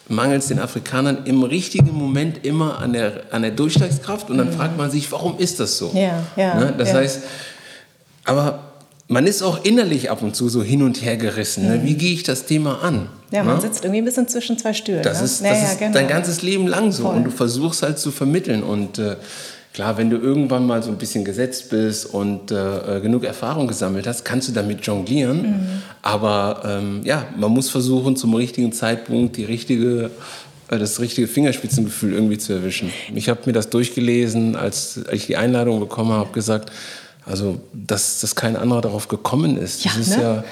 [0.08, 4.52] mangelt es den Afrikanern im richtigen Moment immer an der, an der Durchschlagskraft und dann
[4.52, 5.90] fragt man sich, warum ist das so?
[5.90, 5.98] Mhm.
[5.98, 6.74] Ja, ja, Ne?
[6.78, 7.22] Das heißt,
[8.26, 8.60] aber
[9.08, 11.68] man ist auch innerlich ab und zu so hin und her gerissen.
[11.68, 11.82] Ne?
[11.84, 12.96] Wie gehe ich das Thema an?
[13.02, 13.08] Mhm.
[13.32, 13.62] Ja, man Ne?
[13.62, 15.04] sitzt irgendwie ein bisschen zwischen zwei Stühlen.
[15.04, 15.26] Das ne?
[15.26, 15.94] ist, das ja, ist genau.
[15.94, 17.04] dein ganzes Leben lang so.
[17.04, 17.16] Voll.
[17.16, 18.64] Und du versuchst halt zu vermitteln.
[18.64, 19.16] Und äh,
[19.76, 23.68] klar, wenn du irgendwann mal so ein bisschen gesetzt bist und äh, äh, genug Erfahrung
[23.68, 25.42] gesammelt hast, kannst du damit jonglieren.
[25.42, 25.82] Mhm.
[26.02, 30.12] Aber ähm, ja, man muss versuchen, zum richtigen Zeitpunkt die richtige,
[30.70, 32.90] äh, das richtige Fingerspitzengefühl irgendwie zu erwischen.
[33.14, 36.72] Ich habe mir das durchgelesen, als ich die Einladung bekommen habe, gesagt,
[37.26, 39.84] also, dass, dass kein anderer darauf gekommen ist.
[39.84, 40.24] Ja, das ist ne?
[40.24, 40.44] ja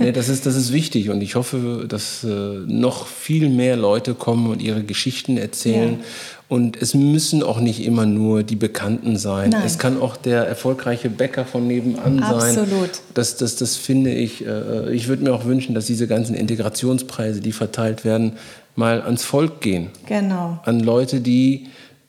[0.00, 4.14] nee, das, ist, das ist wichtig und ich hoffe, dass äh, noch viel mehr Leute
[4.14, 5.92] kommen und ihre Geschichten erzählen.
[5.92, 6.04] Ja.
[6.48, 9.50] Und es müssen auch nicht immer nur die Bekannten sein.
[9.50, 9.62] Nein.
[9.66, 12.58] Es kann auch der erfolgreiche Bäcker von nebenan sein.
[12.58, 12.90] Absolut.
[13.12, 14.46] Das, das, das finde ich.
[14.46, 18.32] Äh, ich würde mir auch wünschen, dass diese ganzen Integrationspreise, die verteilt werden,
[18.76, 19.90] mal ans Volk gehen.
[20.06, 20.58] Genau.
[20.64, 21.66] An Leute, die,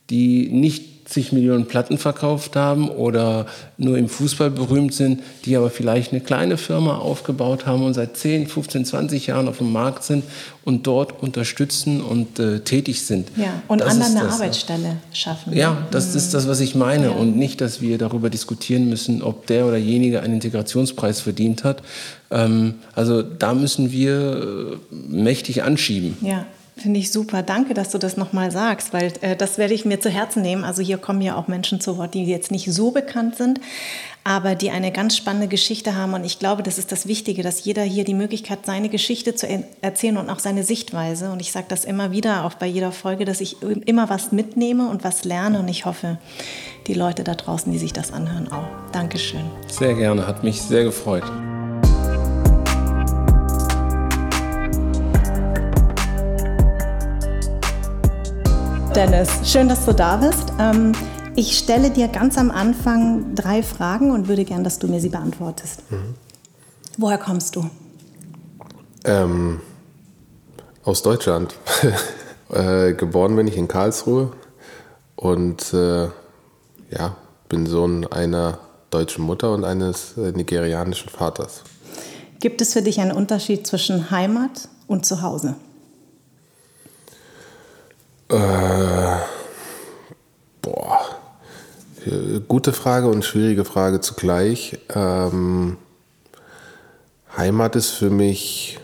[0.10, 3.48] die nicht zig Millionen Platten verkauft haben oder
[3.78, 8.16] nur im Fußball berühmt sind, die aber vielleicht eine kleine Firma aufgebaut haben und seit
[8.16, 10.24] 10, 15, 20 Jahren auf dem Markt sind
[10.66, 13.30] und dort unterstützen und äh, tätig sind.
[13.36, 14.34] Ja, und Das anderen eine das.
[14.36, 15.54] Arbeitsstelle schaffen.
[15.54, 17.12] Ja, das ist das, was ich meine.
[17.12, 21.82] Und nicht, dass wir darüber diskutieren müssen, ob der oder jenige einen Integrationspreis verdient hat.
[22.30, 26.18] Ähm, also da müssen wir äh, mächtig anschieben.
[26.22, 26.46] Ja,
[26.82, 27.44] finde ich super.
[27.44, 30.64] Danke, dass du das nochmal sagst, weil äh, das werde ich mir zu Herzen nehmen.
[30.64, 33.60] Also hier kommen ja auch Menschen zu Wort, die jetzt nicht so bekannt sind,
[34.24, 36.14] aber die eine ganz spannende Geschichte haben.
[36.14, 39.48] Und ich glaube, das ist das Wichtige, dass jeder hier die Möglichkeit, seine Geschichte zu
[39.48, 41.32] er erzählen und auch seine Sichtweise.
[41.32, 44.90] Und ich sage das immer wieder, auch bei jeder Folge, dass ich immer was mitnehme
[44.90, 45.60] und was lerne.
[45.60, 46.18] Und ich hoffe,
[46.88, 48.68] die Leute da draußen, die sich das anhören, auch.
[48.92, 49.44] Dankeschön.
[49.68, 51.24] Sehr gerne, hat mich sehr gefreut.
[59.00, 60.52] Dennis, schön, dass du da bist.
[60.60, 60.92] Ähm,
[61.34, 65.08] ich stelle dir ganz am Anfang drei Fragen und würde gern, dass du mir sie
[65.08, 65.84] beantwortest.
[66.98, 67.70] Woher kommst du?
[69.06, 69.62] Ähm,
[70.84, 71.56] aus Deutschland.
[72.50, 74.34] äh, geboren bin ich in Karlsruhe
[75.16, 76.10] und äh,
[76.92, 77.16] ja,
[77.48, 81.64] bin Sohn einer deutschen Mutter und eines äh, nigerianischen Vaters.
[82.42, 85.56] Gibt es für dich einen Unterschied zwischen Heimat und Zuhause?
[88.30, 89.18] Äh,
[90.62, 91.00] boah,
[92.48, 94.78] gute Frage und schwierige Frage zugleich.
[94.94, 95.78] Ähm,
[97.36, 98.80] Heimat ist für mich,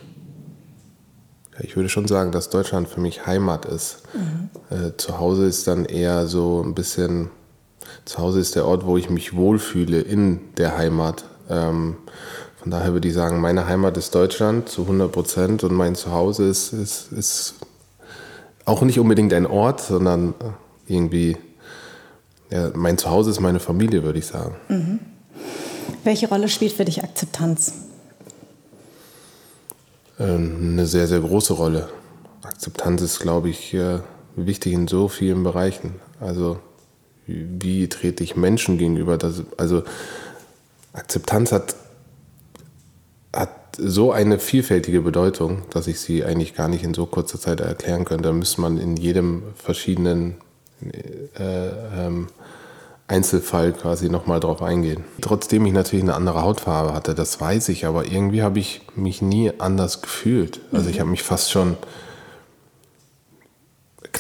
[1.60, 4.00] ich würde schon sagen, dass Deutschland für mich Heimat ist.
[4.72, 7.30] Äh, zu Hause ist dann eher so ein bisschen,
[8.06, 11.26] zu Hause ist der Ort, wo ich mich wohlfühle in der Heimat.
[11.50, 11.98] Ähm,
[12.58, 16.48] von daher würde ich sagen, meine Heimat ist Deutschland zu 100 Prozent und mein Zuhause
[16.48, 17.56] ist, ist, ist
[18.66, 20.34] auch nicht unbedingt ein Ort, sondern
[20.88, 21.38] irgendwie,
[22.50, 25.00] ja, mein Zuhause ist meine Familie, würde ich sagen.
[26.04, 27.74] Welche Rolle spielt für dich Akzeptanz?
[30.20, 31.90] Ähm, Eine sehr, sehr große Rolle.
[32.44, 34.00] Akzeptanz ist, glaube ich, äh,
[34.36, 35.96] wichtig in so vielen Bereichen.
[36.20, 36.60] Also,
[37.28, 39.18] wie trete ich Menschen gegenüber?
[39.18, 39.84] Das, also,
[40.94, 41.76] Akzeptanz hat
[43.78, 48.06] so eine vielfältige Bedeutung, dass ich sie eigentlich gar nicht in so kurzer Zeit erklären
[48.06, 48.26] könnte.
[48.26, 50.36] Da müsste man in jedem verschiedenen
[51.40, 52.28] äh, ähm,
[53.08, 55.04] Einzelfall quasi nochmal drauf eingehen.
[55.22, 59.22] Trotzdem ich natürlich eine andere Hautfarbe hatte, das weiß ich, aber irgendwie habe ich mich
[59.22, 60.60] nie anders gefühlt.
[60.72, 61.78] Also ich habe mich fast schon,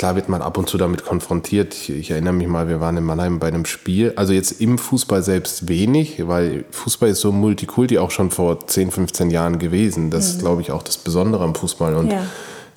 [0.05, 1.73] klar wird man ab und zu damit konfrontiert.
[1.73, 4.77] Ich, ich erinnere mich mal, wir waren in Mannheim bei einem Spiel, also jetzt im
[4.77, 10.11] Fußball selbst wenig, weil Fußball ist so multikulti auch schon vor 10, 15 Jahren gewesen.
[10.11, 11.95] Das ist, glaube ich, auch das Besondere am Fußball.
[11.95, 12.21] Und Ja.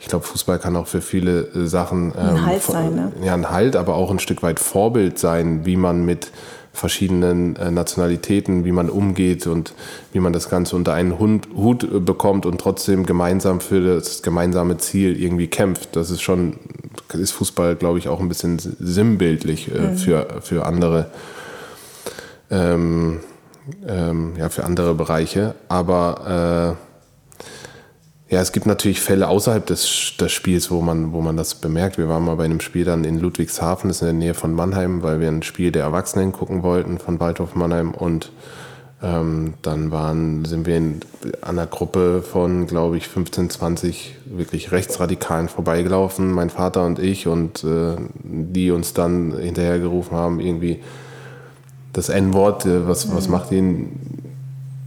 [0.00, 3.12] ich glaube, Fußball kann auch für viele äh, Sachen ähm, Halt vor- sein, ne?
[3.22, 6.30] ja, ein Halt, aber auch ein Stück weit Vorbild sein, wie man mit
[6.72, 9.74] verschiedenen äh, Nationalitäten, wie man umgeht und
[10.12, 14.22] wie man das Ganze unter einen Hund, Hut äh, bekommt und trotzdem gemeinsam für das
[14.22, 15.96] gemeinsame Ziel irgendwie kämpft.
[15.96, 16.54] Das ist schon,
[17.14, 21.10] ist Fußball, glaube ich, auch ein bisschen sinnbildlich äh, für, für andere.
[22.50, 23.20] Ähm,
[23.86, 25.54] ähm, ja, für andere Bereiche.
[25.68, 26.76] Aber
[28.30, 31.54] äh, ja, es gibt natürlich Fälle außerhalb des, des Spiels, wo man, wo man das
[31.54, 31.96] bemerkt.
[31.96, 34.52] Wir waren mal bei einem Spiel dann in Ludwigshafen, das ist in der Nähe von
[34.52, 38.30] Mannheim, weil wir ein Spiel der Erwachsenen gucken wollten von Waldhof Mannheim und
[39.00, 41.00] Ähm, dann waren, sind wir in,
[41.40, 47.62] einer Gruppe von, glaube ich, 15, 20 wirklich Rechtsradikalen vorbeigelaufen, mein Vater und ich, und
[47.62, 50.80] äh, die uns dann hinterhergerufen haben, irgendwie
[51.92, 54.00] das N-Wort, äh, was, was macht ihn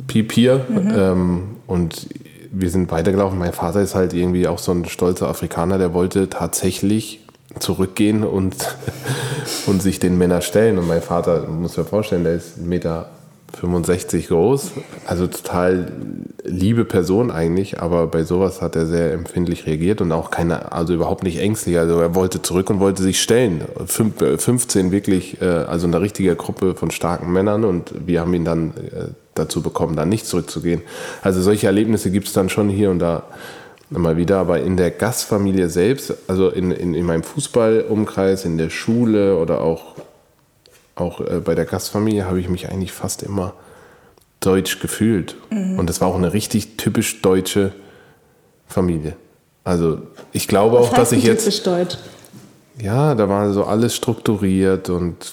[0.08, 0.66] Piep hier?
[0.70, 2.08] Ähm, und
[2.52, 3.40] wir sind weitergelaufen.
[3.40, 7.22] Mein Vater ist halt irgendwie auch so ein stolzer Afrikaner, der wollte tatsächlich
[7.60, 8.56] zurückgehen und,
[9.68, 10.78] und sich den Männern stellen.
[10.78, 13.10] Und mein Vater, muss mir vorstellen, der ist 1,65 Meter
[13.54, 14.72] 65 groß,
[15.06, 15.92] also total
[16.44, 20.94] liebe Person eigentlich, aber bei sowas hat er sehr empfindlich reagiert und auch keine, also
[20.94, 21.78] überhaupt nicht ängstlich.
[21.78, 23.62] Also er wollte zurück und wollte sich stellen.
[23.86, 28.34] Fünf, äh, 15 wirklich, äh, also eine richtige Gruppe von starken Männern und wir haben
[28.34, 30.82] ihn dann äh, dazu bekommen, dann nicht zurückzugehen.
[31.22, 33.24] Also solche Erlebnisse gibt es dann schon hier und da
[33.94, 38.70] immer wieder, aber in der Gastfamilie selbst, also in, in, in meinem Fußballumkreis, in der
[38.70, 39.96] Schule oder auch
[41.02, 43.54] auch äh, bei der Gastfamilie habe ich mich eigentlich fast immer
[44.40, 45.36] deutsch gefühlt.
[45.50, 45.80] Mhm.
[45.80, 47.74] Und das war auch eine richtig typisch deutsche
[48.68, 49.16] Familie.
[49.64, 50.00] Also
[50.32, 51.44] ich glaube auch, dass ich jetzt.
[51.44, 51.98] Typisch deutsch.
[52.82, 55.32] Ja, da war so alles strukturiert und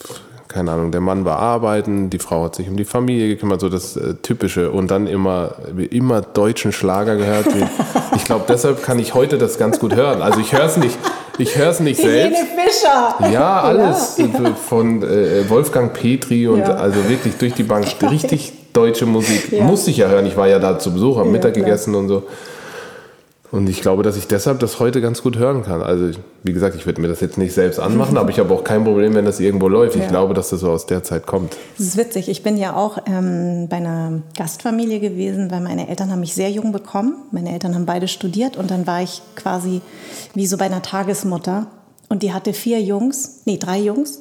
[0.48, 3.68] keine Ahnung, der Mann war arbeiten, die Frau hat sich um die Familie gekümmert, so
[3.68, 4.70] das äh, Typische.
[4.70, 5.56] Und dann immer,
[5.90, 7.46] immer deutschen Schlager gehört.
[8.16, 10.22] ich glaube, deshalb kann ich heute das ganz gut hören.
[10.22, 10.98] Also ich höre es nicht,
[11.38, 12.80] ich höre es nicht Helene selbst.
[12.80, 13.30] Fischer.
[13.32, 14.18] Ja, alles.
[14.18, 14.26] Ja.
[14.68, 16.74] Von äh, Wolfgang Petri und Ja.
[16.74, 19.52] also wirklich durch die Bank richtig deutsche Musik.
[19.52, 19.64] Ja.
[19.64, 20.26] Musste ich ja hören.
[20.26, 21.64] Ich war ja da zu Besuch, habe Mittag klar.
[21.64, 22.24] gegessen und so.
[23.50, 25.80] Und ich glaube, dass ich deshalb das heute ganz gut hören kann.
[25.82, 26.10] Also,
[26.42, 28.84] wie gesagt, ich würde mir das jetzt nicht selbst anmachen, aber ich habe auch kein
[28.84, 29.96] Problem, wenn das irgendwo läuft.
[29.96, 30.08] Ich Ja.
[30.08, 31.56] glaube, dass das so aus der Zeit kommt.
[31.78, 32.28] Das ist witzig.
[32.28, 36.50] Ich bin ja auch ähm, bei einer Gastfamilie gewesen, weil meine Eltern haben mich sehr
[36.50, 37.14] jung bekommen.
[37.32, 39.80] Meine Eltern haben beide studiert und dann war ich quasi
[40.34, 41.68] wie so bei einer Tagesmutter.
[42.10, 44.20] Und die hatte vier Jungs, nee, drei Jungs.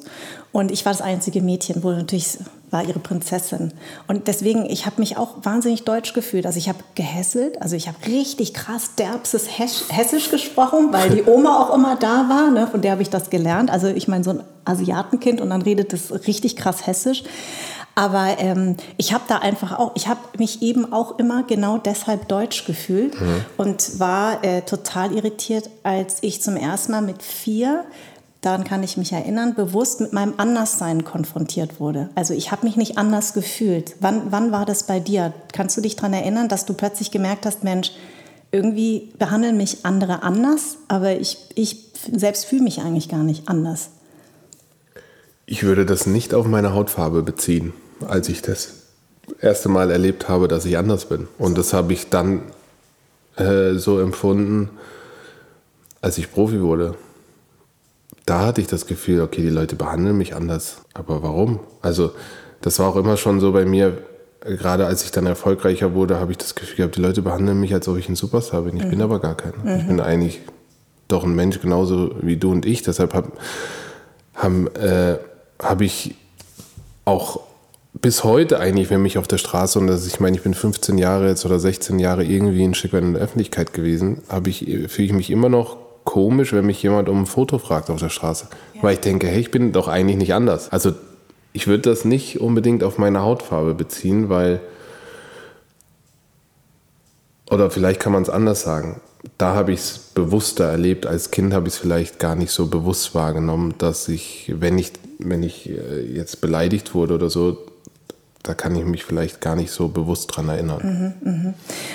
[0.52, 2.38] Und ich war das einzige Mädchen, wo natürlich
[2.70, 3.72] war ihre Prinzessin.
[4.06, 6.46] Und deswegen, ich habe mich auch wahnsinnig deutsch gefühlt.
[6.46, 11.62] Also ich habe gehässelt, also ich habe richtig krass derbses Hessisch gesprochen, weil die Oma
[11.62, 12.50] auch immer da war.
[12.50, 12.66] Ne?
[12.66, 13.70] Von der habe ich das gelernt.
[13.70, 17.24] Also ich meine, so ein Asiatenkind und dann redet das richtig krass Hessisch.
[17.98, 22.28] Aber ähm, ich habe da einfach auch, ich habe mich eben auch immer genau deshalb
[22.28, 23.16] deutsch gefühlt
[23.56, 27.84] und war äh, total irritiert, als ich zum ersten Mal mit vier,
[28.40, 32.08] daran kann ich mich erinnern, bewusst mit meinem Anderssein konfrontiert wurde.
[32.14, 33.96] Also ich habe mich nicht anders gefühlt.
[34.00, 35.32] Wann, wann war das bei dir?
[35.52, 37.92] Kannst du dich daran erinnern, dass du plötzlich gemerkt hast, Mensch,
[38.50, 43.90] irgendwie behandeln mich andere anders, aber ich, ich selbst fühle mich eigentlich gar nicht anders.
[45.44, 47.72] Ich würde das nicht auf meine Hautfarbe beziehen,
[48.06, 48.74] als ich das
[49.40, 51.28] erste Mal erlebt habe, dass ich anders bin.
[51.38, 52.42] Und das habe ich dann
[53.36, 54.70] äh, so empfunden,
[56.00, 56.94] als ich Profi wurde.
[58.28, 60.82] Da hatte ich das Gefühl, okay, die Leute behandeln mich anders.
[60.92, 61.60] Aber warum?
[61.80, 62.10] Also,
[62.60, 64.02] das war auch immer schon so bei mir,
[64.42, 67.72] gerade als ich dann erfolgreicher wurde, habe ich das Gefühl gehabt, die Leute behandeln mich,
[67.72, 68.76] als ob ich ein Superstar bin.
[68.76, 69.78] Ich bin aber gar keiner.
[69.78, 70.40] Ich bin eigentlich
[71.08, 72.82] doch ein Mensch genauso wie du und ich.
[72.82, 73.32] Deshalb habe
[74.34, 75.16] haben, äh,
[75.58, 76.14] habe ich
[77.06, 77.40] auch
[77.94, 80.98] bis heute eigentlich, wenn mich auf der Straße, und das, ich meine, ich bin 15
[80.98, 84.58] Jahre jetzt oder 16 Jahre irgendwie ein Stück weit in der Öffentlichkeit gewesen, habe ich,
[84.88, 88.08] fühle ich mich immer noch komisch, wenn mich jemand um ein Foto fragt auf der
[88.08, 88.48] Straße.
[88.80, 90.72] Weil ich denke, hey, ich bin doch eigentlich nicht anders.
[90.72, 90.94] Also
[91.52, 94.62] ich würde das nicht unbedingt auf meine Hautfarbe beziehen, weil,
[97.50, 99.02] oder vielleicht kann man es anders sagen.
[99.36, 101.04] Da habe ich es bewusster erlebt.
[101.04, 104.92] Als Kind habe ich es vielleicht gar nicht so bewusst wahrgenommen, dass ich, wenn ich,
[105.18, 107.58] wenn ich äh, jetzt beleidigt wurde oder so,
[108.42, 111.14] da kann ich mich vielleicht gar nicht so bewusst dran erinnern.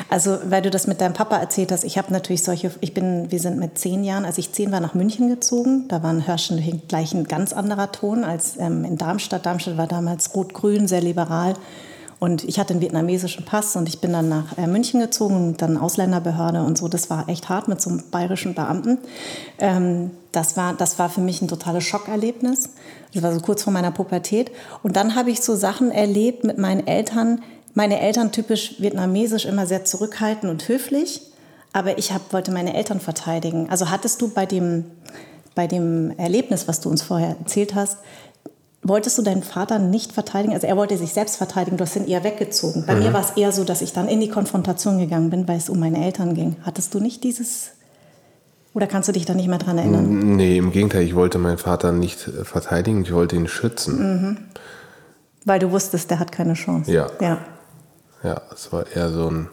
[0.10, 3.32] Also, weil du das mit deinem Papa erzählt hast, ich habe natürlich solche, ich bin,
[3.32, 5.88] wir sind mit zehn Jahren, als ich zehn war, nach München gezogen.
[5.88, 9.46] Da war in Hörschen gleich ein ganz anderer Ton als ähm, in Darmstadt.
[9.46, 11.56] Darmstadt war damals rot-grün, sehr liberal.
[12.20, 15.78] Und ich hatte einen vietnamesischen Pass und ich bin dann nach äh, München gezogen dann
[15.78, 16.88] Ausländerbehörde und so.
[16.88, 19.00] Das war echt hart mit so einem bayerischen Beamten.
[19.60, 22.70] Ähm, das, war, das war für mich ein totales Schockerlebnis.
[23.14, 24.52] Das war so kurz vor meiner Pubertät.
[24.82, 27.42] Und dann habe ich so Sachen erlebt mit meinen Eltern.
[27.74, 31.22] Meine Eltern typisch vietnamesisch immer sehr zurückhaltend und höflich.
[31.74, 33.70] Aber ich hab, wollte meine Eltern verteidigen.
[33.70, 34.86] Also hattest du bei dem,
[35.56, 37.98] bei dem Erlebnis, was du uns vorher erzählt hast,
[38.84, 40.54] wolltest du deinen Vater nicht verteidigen?
[40.54, 42.86] Also er wollte sich selbst verteidigen, du hast ihn eher weggezogen.
[42.86, 45.58] Bei mir war es eher so, dass ich dann in die Konfrontation gegangen bin, weil
[45.58, 46.58] es um meine Eltern ging.
[46.64, 47.72] Hattest du nicht dieses...
[48.74, 50.36] Oder kannst du dich da nicht mehr dran erinnern?
[50.36, 54.50] Nee, im Gegenteil, ich wollte meinen Vater nicht äh, verteidigen, ich wollte ihn schützen.
[55.46, 56.92] Weil du wusstest, der hat keine Chance.
[56.92, 57.08] Ja.
[57.22, 57.38] ja.
[58.24, 59.50] Ja, es war eher so ein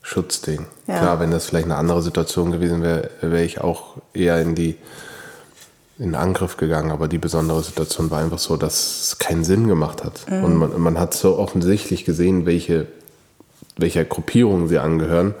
[0.00, 0.66] Schutzding.
[0.86, 0.98] Ja.
[0.98, 4.76] Klar, wenn das vielleicht eine andere Situation gewesen wäre, wäre ich auch eher in die
[5.98, 10.04] in Angriff gegangen, aber die besondere Situation war einfach so, dass es keinen Sinn gemacht
[10.04, 10.28] hat.
[10.30, 10.44] Mhm.
[10.44, 12.86] Und man, man, hat so offensichtlich gesehen, welche,
[13.76, 15.34] welcher Gruppierung sie angehören,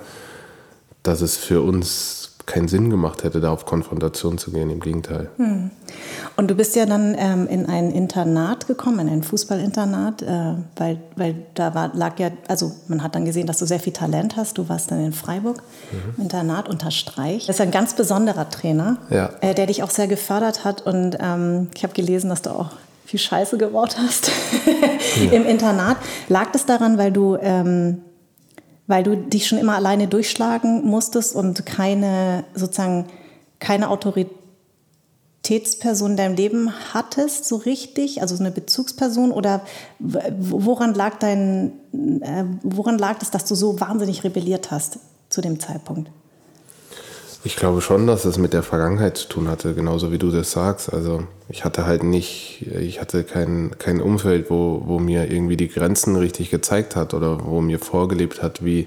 [1.02, 4.70] dass es für uns keinen Sinn gemacht hätte, da auf Konfrontation zu gehen.
[4.70, 5.30] Im Gegenteil.
[5.36, 5.70] Hm.
[6.36, 11.00] Und du bist ja dann ähm, in ein Internat gekommen, in ein Fußballinternat, äh, weil,
[11.16, 14.36] weil da war, lag ja, also man hat dann gesehen, dass du sehr viel Talent
[14.36, 14.58] hast.
[14.58, 15.62] Du warst dann in Freiburg,
[15.92, 16.22] mhm.
[16.22, 17.46] Internat unter Streich.
[17.46, 19.30] Das ist ein ganz besonderer Trainer, ja.
[19.40, 20.82] äh, der dich auch sehr gefördert hat.
[20.82, 22.70] Und ähm, ich habe gelesen, dass du auch
[23.04, 24.30] viel Scheiße gebaut hast
[25.22, 25.32] ja.
[25.32, 25.98] im Internat.
[26.28, 28.02] Lag das daran, weil du ähm,
[28.86, 33.06] weil du dich schon immer alleine durchschlagen musstest und keine sozusagen
[33.58, 39.62] keine Autoritätsperson in deinem Leben hattest, so richtig, also so eine Bezugsperson oder
[39.98, 41.72] woran lag dein,
[42.20, 46.10] äh, woran lag es, dass du so wahnsinnig rebelliert hast zu dem Zeitpunkt?
[47.44, 50.52] Ich glaube schon, dass es mit der Vergangenheit zu tun hatte, genauso wie du das
[50.52, 50.92] sagst.
[50.92, 55.68] Also ich hatte halt nicht, ich hatte kein, kein Umfeld, wo, wo mir irgendwie die
[55.68, 58.86] Grenzen richtig gezeigt hat oder wo mir vorgelebt hat, wie,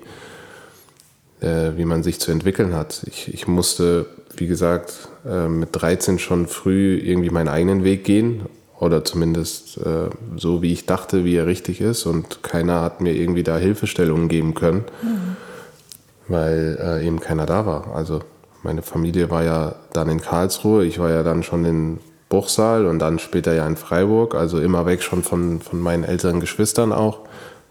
[1.42, 3.04] äh, wie man sich zu entwickeln hat.
[3.08, 4.06] Ich, ich musste,
[4.38, 8.44] wie gesagt, äh, mit 13 schon früh irgendwie meinen eigenen Weg gehen
[8.80, 13.16] oder zumindest äh, so, wie ich dachte, wie er richtig ist und keiner hat mir
[13.16, 14.86] irgendwie da Hilfestellungen geben können.
[15.02, 15.36] Mhm.
[16.28, 17.94] Weil äh, eben keiner da war.
[17.94, 18.22] Also
[18.66, 22.00] meine Familie war ja dann in Karlsruhe, ich war ja dann schon in
[22.30, 26.40] Bruchsal und dann später ja in Freiburg, also immer weg schon von, von meinen älteren
[26.40, 27.20] Geschwistern auch,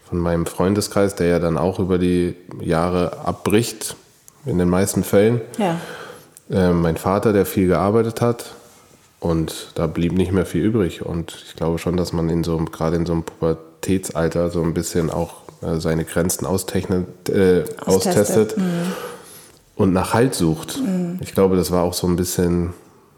[0.09, 3.97] von meinem Freundeskreis, der ja dann auch über die Jahre abbricht,
[4.45, 5.41] in den meisten Fällen.
[5.57, 5.79] Ja.
[6.49, 8.53] Äh, mein Vater, der viel gearbeitet hat
[9.19, 12.57] und da blieb nicht mehr viel übrig und ich glaube schon, dass man in so
[12.57, 18.55] gerade in so einem Pubertätsalter so ein bisschen auch äh, seine Grenzen austechnet, äh, austestet.
[18.55, 18.57] austestet.
[18.57, 18.93] Mhm
[19.75, 20.79] und nach Halt sucht.
[20.79, 21.19] Mhm.
[21.21, 22.73] Ich glaube, das war auch so ein bisschen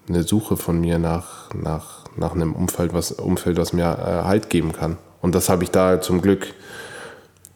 [0.09, 4.49] eine Suche von mir nach, nach, nach einem Umfeld, was, Umfeld, was mir äh, Halt
[4.49, 4.97] geben kann.
[5.21, 6.53] Und das habe ich da zum Glück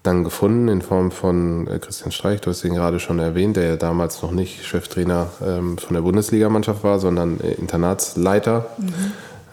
[0.04, 3.68] dann gefunden in Form von äh, Christian Streich, du hast ihn gerade schon erwähnt, der
[3.68, 8.66] ja damals noch nicht Cheftrainer ähm, von der Bundesligamannschaft war, sondern äh, Internatsleiter.
[8.78, 8.94] Mhm.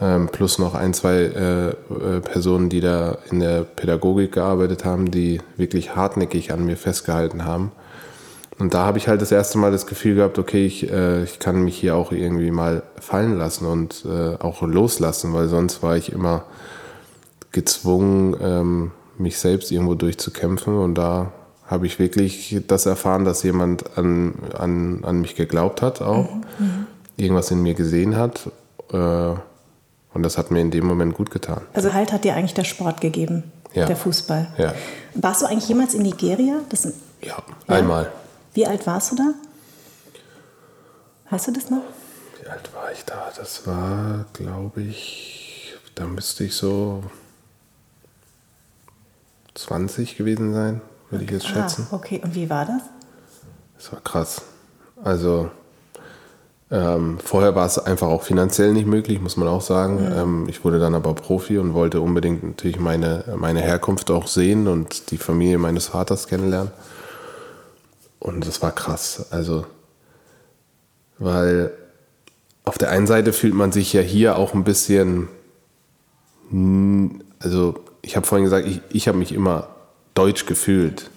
[0.00, 1.74] Ähm, plus noch ein, zwei äh, äh,
[2.20, 7.72] Personen, die da in der Pädagogik gearbeitet haben, die wirklich hartnäckig an mir festgehalten haben.
[8.58, 11.38] Und da habe ich halt das erste Mal das Gefühl gehabt, okay, ich, äh, ich
[11.38, 15.96] kann mich hier auch irgendwie mal fallen lassen und äh, auch loslassen, weil sonst war
[15.96, 16.44] ich immer
[17.52, 20.76] gezwungen, ähm, mich selbst irgendwo durchzukämpfen.
[20.76, 21.32] Und da
[21.66, 26.42] habe ich wirklich das erfahren, dass jemand an, an, an mich geglaubt hat auch, mhm.
[26.58, 26.86] mhm.
[27.16, 28.50] irgendwas in mir gesehen hat.
[28.92, 29.34] Äh,
[30.14, 31.60] und das hat mir in dem Moment gut getan.
[31.74, 33.44] Also Halt hat dir eigentlich der Sport gegeben,
[33.74, 33.86] ja.
[33.86, 34.48] der Fußball.
[34.58, 34.74] Ja.
[35.14, 36.60] Warst du eigentlich jemals in Nigeria?
[36.70, 36.92] Das, ja,
[37.22, 37.36] ja,
[37.68, 38.10] einmal.
[38.58, 39.34] Wie alt warst du da?
[41.30, 41.84] Weißt du das noch?
[42.42, 43.30] Wie alt war ich da?
[43.36, 47.04] Das war, glaube ich, da müsste ich so
[49.54, 51.86] 20 gewesen sein, würde ich jetzt ah, schätzen.
[51.92, 52.82] Okay, und wie war das?
[53.76, 54.42] Das war krass.
[55.04, 55.52] Also
[56.72, 60.04] ähm, vorher war es einfach auch finanziell nicht möglich, muss man auch sagen.
[60.04, 60.18] Mhm.
[60.18, 64.66] Ähm, ich wurde dann aber Profi und wollte unbedingt natürlich meine, meine Herkunft auch sehen
[64.66, 66.72] und die Familie meines Vaters kennenlernen.
[68.18, 69.26] Und das war krass.
[69.30, 69.66] Also,
[71.18, 71.72] weil
[72.64, 75.28] auf der einen Seite fühlt man sich ja hier auch ein bisschen,
[77.40, 79.68] also ich habe vorhin gesagt, ich, ich habe mich immer
[80.14, 81.10] deutsch gefühlt.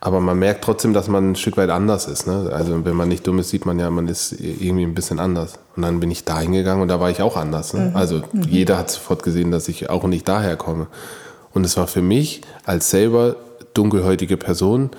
[0.00, 2.26] Aber man merkt trotzdem, dass man ein Stück weit anders ist.
[2.26, 2.50] Ne?
[2.52, 5.60] Also wenn man nicht dumm ist, sieht man ja, man ist irgendwie ein bisschen anders.
[5.76, 7.72] Und dann bin ich da hingegangen und da war ich auch anders.
[7.72, 7.90] Ne?
[7.90, 7.96] Mhm.
[7.96, 8.42] Also mhm.
[8.42, 10.88] jeder hat sofort gesehen, dass ich auch nicht daher komme.
[11.54, 13.36] Und es war für mich als selber
[13.74, 14.90] dunkelhäutige Person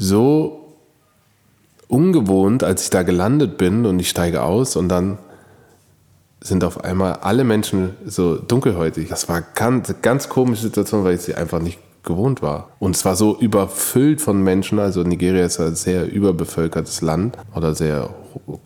[0.00, 0.76] so
[1.86, 5.18] ungewohnt, als ich da gelandet bin und ich steige aus und dann
[6.40, 9.10] sind auf einmal alle Menschen so dunkelhäutig.
[9.10, 12.70] Das war ganz, ganz komische Situation, weil ich sie einfach nicht gewohnt war.
[12.78, 14.78] Und es war so überfüllt von Menschen.
[14.78, 18.08] Also Nigeria ist ein sehr überbevölkertes Land oder sehr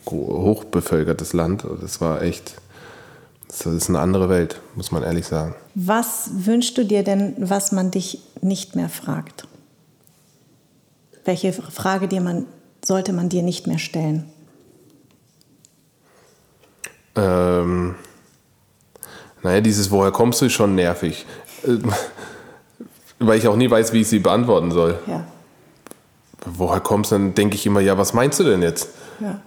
[0.06, 1.66] hochbevölkertes Land.
[1.80, 2.54] Das war echt,
[3.48, 5.56] das ist eine andere Welt, muss man ehrlich sagen.
[5.74, 9.48] Was wünschst du dir denn, was man dich nicht mehr fragt?
[11.24, 12.46] Welche Frage dir man,
[12.84, 14.30] sollte man dir nicht mehr stellen?
[17.16, 17.94] Ähm,
[19.42, 21.26] naja, dieses Woher kommst du ist schon nervig.
[23.18, 24.98] Weil ich auch nie weiß, wie ich sie beantworten soll.
[25.06, 25.24] Ja.
[26.44, 28.88] Woher kommst du, dann denke ich immer, ja, was meinst du denn jetzt?
[29.20, 29.40] Ja.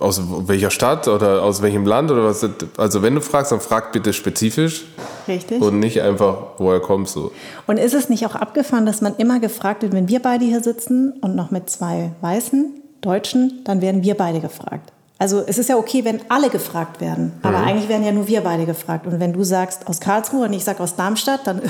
[0.00, 2.46] Aus welcher Stadt oder aus welchem Land oder was?
[2.76, 4.84] Also wenn du fragst, dann frag bitte spezifisch.
[5.28, 5.60] Richtig.
[5.60, 7.30] Und nicht einfach, woher kommst du?
[7.66, 10.62] Und ist es nicht auch abgefahren, dass man immer gefragt wird, wenn wir beide hier
[10.62, 14.90] sitzen und noch mit zwei Weißen, Deutschen, dann werden wir beide gefragt.
[15.16, 17.64] Also es ist ja okay, wenn alle gefragt werden, aber mhm.
[17.64, 19.06] eigentlich werden ja nur wir beide gefragt.
[19.06, 21.62] Und wenn du sagst aus Karlsruhe und ich sage aus Darmstadt, dann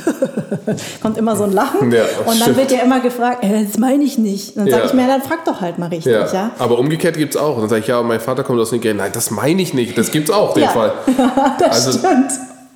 [1.02, 1.92] kommt immer so ein Lachen.
[1.92, 2.56] Ja, und dann stimmt.
[2.56, 4.56] wird ja immer gefragt, äh, das meine ich nicht.
[4.56, 4.88] Dann sage ja.
[4.88, 6.12] ich mir, dann frag doch halt mal richtig.
[6.12, 6.32] Ja.
[6.32, 6.50] ja?
[6.58, 7.60] Aber umgekehrt gibt es auch.
[7.60, 8.96] Dann sage ich, ja, mein Vater kommt aus Nigeria.
[8.96, 9.96] Nein, das meine ich nicht.
[9.98, 10.94] Das gibt es auch, den Fall.
[11.58, 12.32] das also, stimmt.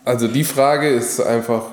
[0.08, 1.64] Also die Frage ist einfach,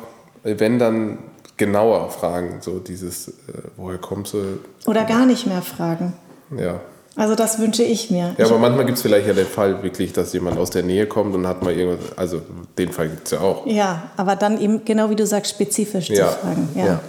[0.44, 1.20] wenn dann
[1.56, 3.32] genauer fragen, so dieses, äh,
[3.78, 4.60] woher kommst du?
[4.86, 6.12] Oder gar nicht mehr fragen.
[6.60, 6.82] Ja.
[7.16, 8.36] Also das wünsche ich mir.
[8.38, 11.08] Ja, aber manchmal gibt es vielleicht ja den Fall wirklich, dass jemand aus der Nähe
[11.08, 12.42] kommt und hat mal irgendwas, also
[12.78, 13.66] den Fall gibt es ja auch.
[13.68, 16.28] Ja, aber dann eben, genau wie du sagst, spezifisch ja.
[16.28, 16.68] zu fragen.
[16.76, 16.86] Ja.
[16.86, 17.00] ja.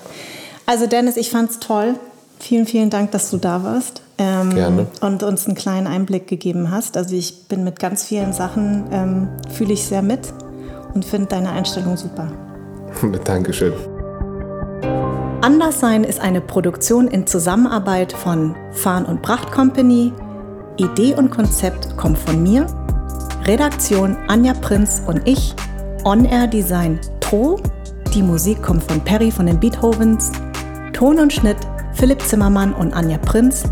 [0.64, 1.96] Also Dennis, ich fand es toll.
[2.38, 4.02] Vielen, vielen Dank, dass du da warst.
[4.18, 4.86] Ähm, Gerne.
[5.00, 6.96] Und uns einen kleinen Einblick gegeben hast.
[6.96, 10.20] Also ich bin mit ganz vielen Sachen, ähm, fühle ich sehr mit
[10.96, 12.28] und finde deine Einstellung super.
[13.24, 13.72] Dankeschön.
[15.42, 20.12] Anderssein ist eine Produktion in Zusammenarbeit von Farn und Pracht Company.
[20.78, 22.66] Idee und Konzept kommt von mir.
[23.44, 25.54] Redaktion Anja Prinz und ich.
[26.04, 27.60] On-Air Design Tro.
[28.14, 30.32] Die Musik kommt von Perry von den Beethovens.
[30.92, 31.58] Ton und Schnitt
[31.92, 33.64] Philipp Zimmermann und Anja Prinz.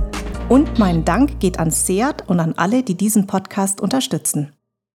[0.49, 4.54] Und mein Dank geht an Seat und an alle, die diesen Podcast unterstützen.